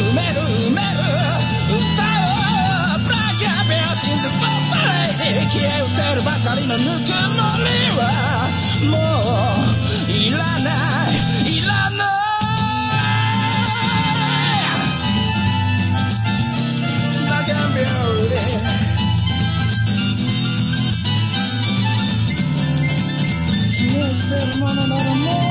[5.57, 7.65] 消え失せるばかりのぬくもり
[7.97, 8.01] は
[8.91, 8.93] も
[10.07, 10.69] ういらな
[11.09, 11.17] い
[11.57, 12.07] いらない
[17.17, 18.77] ブラックビューティー
[23.73, 25.46] 消え失せるものならもう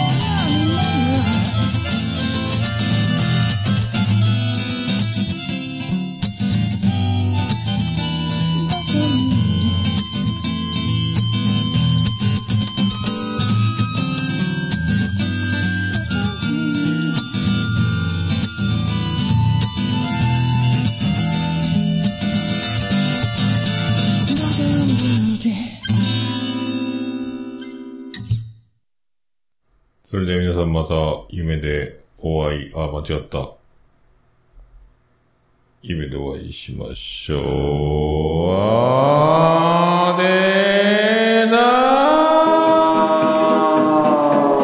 [30.17, 30.95] それでは皆さんまた
[31.29, 33.51] 夢でお会い、あ、間違った。
[35.83, 37.43] 夢でお会いしましょう。
[38.51, 41.59] あーでーな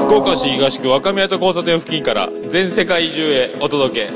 [0.07, 4.13] 福岡市東区若宮と交差点付近から全世界中へお届け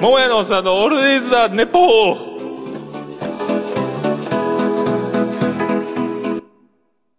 [0.00, 2.33] 桃屋のおっさんのオールディーズ・ザ・ネポー